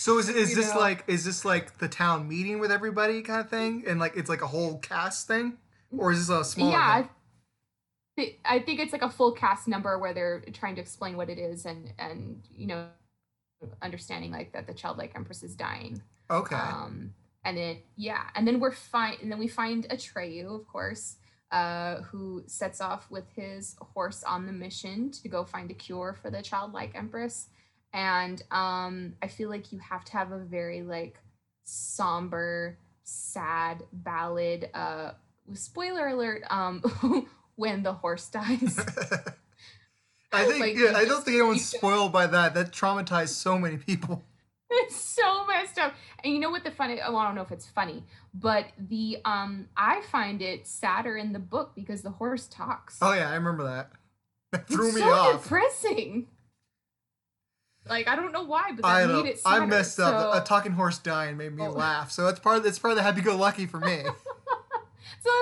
[0.00, 0.80] So is, is You this know.
[0.80, 4.30] like is this like the town meeting with everybody kind of thing, and like it's
[4.30, 5.58] like a whole cast thing,
[5.94, 6.72] or is this a smaller?
[6.72, 7.04] yeah?
[8.44, 11.38] I, think it's like a full cast number where they're trying to explain what it
[11.38, 12.86] is and and you know
[13.82, 16.02] understanding like that the childlike empress is dying.
[16.30, 16.56] Okay.
[16.56, 17.14] Um,
[17.44, 19.16] and then yeah, and then we're fine.
[19.22, 21.16] And then we find Atreyu, of course,
[21.50, 26.16] uh, who sets off with his horse on the mission to go find a cure
[26.20, 27.48] for the childlike empress.
[27.92, 31.18] And um, I feel like you have to have a very like
[31.64, 34.70] somber, sad ballad.
[34.74, 35.12] Uh,
[35.54, 36.42] spoiler alert.
[36.50, 36.82] Um,
[37.60, 38.78] when the horse dies.
[40.32, 42.54] I think like, yeah, I don't think anyone's spoiled by that.
[42.54, 44.22] That traumatized so many people.
[44.72, 45.94] It's so messed up.
[46.22, 49.18] And you know what the funny oh, I don't know if it's funny, but the
[49.24, 52.98] um I find it sadder in the book because the horse talks.
[53.02, 53.90] Oh yeah, I remember that.
[54.52, 55.42] That threw it's me so off.
[55.42, 56.28] depressing.
[57.88, 59.62] Like I don't know why, but I made it sadder.
[59.62, 60.40] I messed up.
[60.40, 61.70] A talking horse dying made me Oh.
[61.70, 62.12] laugh.
[62.12, 62.58] So that's part.
[62.58, 64.02] Of, it's part of the happy-go-lucky for me.
[64.04, 64.12] so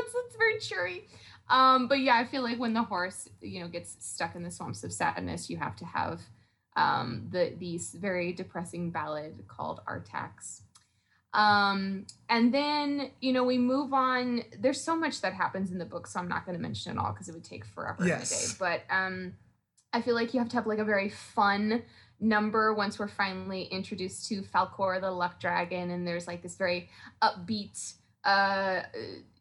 [0.01, 1.07] it's it's very cheery.
[1.51, 4.51] Um, but yeah, I feel like when the horse, you know, gets stuck in the
[4.51, 6.21] swamps of sadness, you have to have
[6.77, 10.61] um, the these very depressing ballad called Artax.
[11.35, 14.43] Um, and then, you know, we move on.
[14.59, 16.99] There's so much that happens in the book, so I'm not going to mention it
[16.99, 18.31] all because it would take forever Yes.
[18.31, 18.55] in a day.
[18.59, 19.35] But um,
[19.93, 21.83] I feel like you have to have like a very fun
[22.21, 26.89] number once we're finally introduced to Falkor, the luck dragon, and there's like this very
[27.23, 27.95] upbeat,
[28.25, 28.83] uh,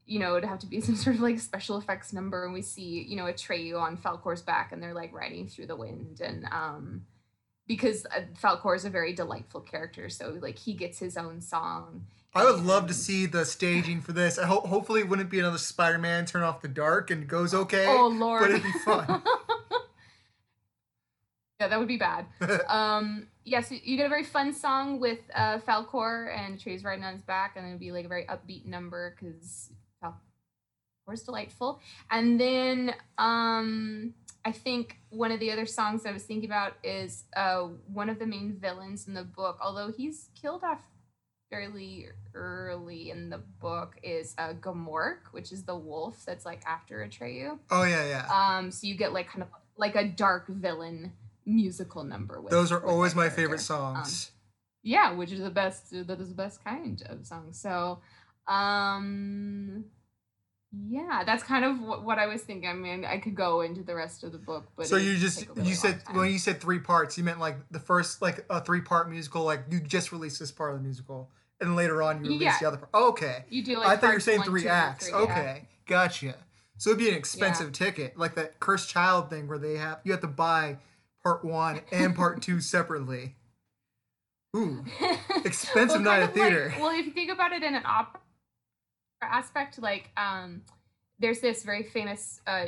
[0.08, 2.62] you know, it'd have to be some sort of like special effects number, and we
[2.62, 6.22] see, you know, a Atreyu on Falkor's back, and they're like riding through the wind,
[6.22, 7.05] and um,
[7.68, 12.05] because uh, Falkor is a very delightful character, so like he gets his own song.
[12.34, 14.38] I would love to see the staging for this.
[14.38, 17.86] I hope hopefully it wouldn't be another Spider-Man turn off the dark and goes okay.
[17.88, 19.08] Oh lord, but it'd be fun.
[21.60, 22.28] yeah, that would be bad.
[22.68, 27.14] um, yes, you get a very fun song with uh, Falcor and Trey's riding on
[27.14, 29.72] his back, and it'd be like a very upbeat number because
[31.08, 31.80] Falkor's delightful.
[32.12, 34.14] And then um,
[34.45, 38.20] I think one of the other songs I was thinking about is uh, one of
[38.20, 40.82] the main villains in the book, although he's killed off
[41.49, 47.08] fairly early in the book, is uh, Gmork, which is the wolf that's like after
[47.08, 47.58] Atreyu.
[47.72, 48.58] oh yeah, yeah.
[48.58, 51.14] Um, so you get like kind of like a dark villain
[51.45, 52.41] musical number.
[52.41, 53.41] With, Those are always my character.
[53.41, 54.32] favorite songs.
[54.84, 55.91] Yeah, which is the best.
[55.91, 57.51] That is the best kind of song.
[57.51, 57.99] So,
[58.47, 59.86] um,
[60.89, 62.70] yeah, that's kind of what, what I was thinking.
[62.70, 65.47] I mean, I could go into the rest of the book, but so you just
[65.55, 68.61] really you said when you said three parts, you meant like the first like a
[68.61, 71.30] three part musical, like you just released this part of the musical,
[71.61, 72.57] and then later on you released Yeah.
[72.59, 72.89] the other part.
[72.93, 75.07] Oh, okay, you do like I thought you were saying one, three two, acts.
[75.07, 75.24] three, yeah.
[75.24, 76.36] okay, gotcha.
[76.78, 80.11] So it'd be an expensive ticket, like that cursed child thing where they have you
[80.11, 80.78] have to buy
[81.24, 83.36] part one and part two separately.
[84.55, 84.84] Ooh,
[85.45, 86.74] Expensive night kind at like- theater.
[86.80, 88.20] well, if you think about it in an opera
[89.26, 90.61] aspect, like um,
[91.20, 92.68] there's this very famous uh,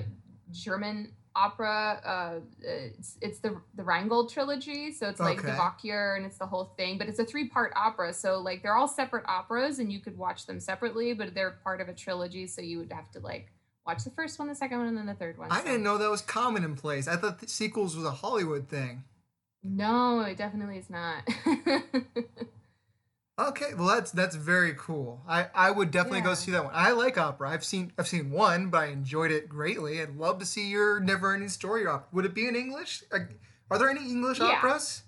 [0.51, 2.01] German opera.
[2.03, 5.47] Uh, it's, it's the the Rheingold trilogy, so it's like Okay.
[5.47, 6.97] the Valkyr and it's the whole thing.
[6.97, 10.17] But it's a three part opera, so like they're all separate operas, and you could
[10.17, 13.51] watch them separately, but they're part of a trilogy, so you would have to like
[13.85, 15.51] watch the first one, the second one, and then the third one.
[15.51, 18.11] I so- didn't know that was common in place I thought the sequels was a
[18.11, 19.03] Hollywood thing.
[19.63, 21.27] No, it definitely is not.
[23.39, 25.21] Okay, well that's that's very cool.
[25.27, 26.73] I I would definitely go see that one.
[26.75, 27.49] I like opera.
[27.49, 30.01] I've seen I've seen one, but I enjoyed it greatly.
[30.01, 32.07] I'd love to see your Never Ending Story opera.
[32.11, 33.03] Would it be in English?
[33.11, 34.47] Are there any English Yeah.
[34.57, 35.03] operas?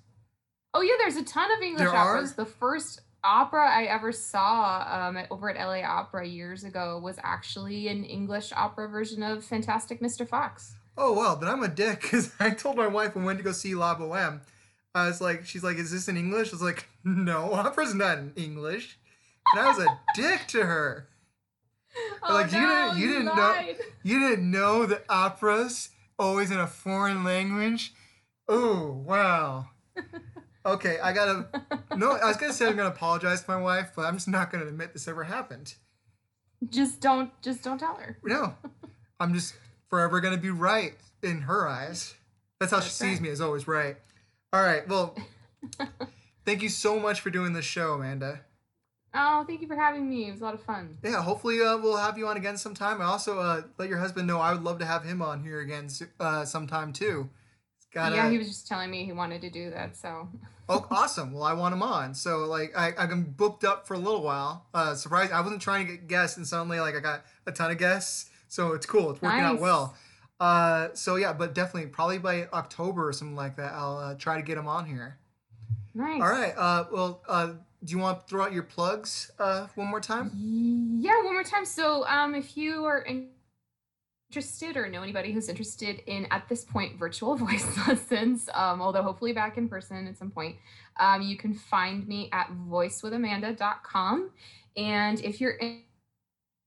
[0.73, 2.15] Oh yeah, there's a ton of English There are?
[2.15, 2.33] operas.
[2.35, 7.17] The first opera I ever saw um, at, over at LA Opera years ago was
[7.23, 10.27] actually an English opera version of Fantastic Mr.
[10.27, 10.75] Fox.
[10.97, 13.43] Oh well, then I'm a dick because I told my wife when we went to
[13.43, 14.41] go see La Boheme,
[14.93, 16.49] I was like, she's like, is this in English?
[16.49, 18.97] I was like, no, opera's not in English,
[19.53, 21.07] and I was a dick to her.
[22.23, 23.73] Oh Like, you didn't- you you didn't know-
[24.03, 27.93] You didn't know that opera's always in a foreign language?
[28.47, 29.67] Oh, wow.
[30.65, 31.47] Okay, I gotta.
[31.95, 34.51] No, I was gonna say I'm gonna apologize to my wife, but I'm just not
[34.51, 35.73] gonna admit this ever happened.
[36.69, 38.19] Just don't, just don't tell her.
[38.23, 38.53] No,
[39.19, 39.55] I'm just
[39.89, 42.13] forever gonna be right in her eyes.
[42.59, 43.97] That's how she That's sees me as always right.
[44.53, 45.15] All right, well,
[46.45, 48.41] thank you so much for doing this show, Amanda.
[49.13, 50.27] Oh, thank you for having me.
[50.27, 50.97] It was a lot of fun.
[51.03, 53.01] Yeah, hopefully uh, we'll have you on again sometime.
[53.01, 55.59] I also uh, let your husband know I would love to have him on here
[55.61, 55.87] again
[56.19, 57.29] uh, sometime too.
[57.77, 60.27] He's got yeah, he was just telling me he wanted to do that, so
[60.73, 61.33] Oh, awesome!
[61.33, 62.13] Well, I want him on.
[62.13, 64.67] So, like, I I've been booked up for a little while.
[64.73, 67.71] Uh, surprised I wasn't trying to get guests, and suddenly, like, I got a ton
[67.71, 68.29] of guests.
[68.47, 69.11] So it's cool.
[69.11, 69.95] It's working out well.
[70.41, 74.37] Uh, so yeah, but definitely, probably by October or something like that, I'll uh, try
[74.37, 75.19] to get him on here.
[75.93, 76.19] nice.
[76.19, 76.53] All right.
[76.57, 80.31] Uh, well, uh, do you want to throw out your plugs uh, one more time?
[80.35, 81.63] Yeah, one more time.
[81.63, 83.29] So, um, if you are in-
[84.31, 89.03] interested or know anybody who's interested in, at this point, virtual voice lessons, um, although
[89.03, 90.55] hopefully back in person at some point,
[90.99, 94.31] um, you can find me at voicewithamanda.com.
[94.75, 95.83] And if you're in-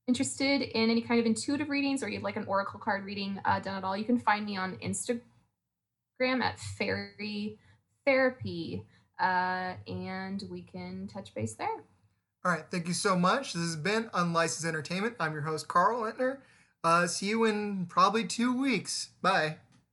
[0.07, 3.59] interested in any kind of intuitive readings or you'd like an oracle card reading uh,
[3.59, 5.21] done at all, you can find me on Instagram
[6.21, 7.57] at Fairy
[8.05, 8.83] Therapy,
[9.19, 11.83] uh, and we can touch base there.
[12.43, 12.65] All right.
[12.69, 13.53] Thank you so much.
[13.53, 15.15] This has been Unlicensed Entertainment.
[15.19, 16.37] I'm your host, Carl Entner.
[16.83, 19.09] Uh, see you in probably two weeks.
[19.23, 19.57] Bye.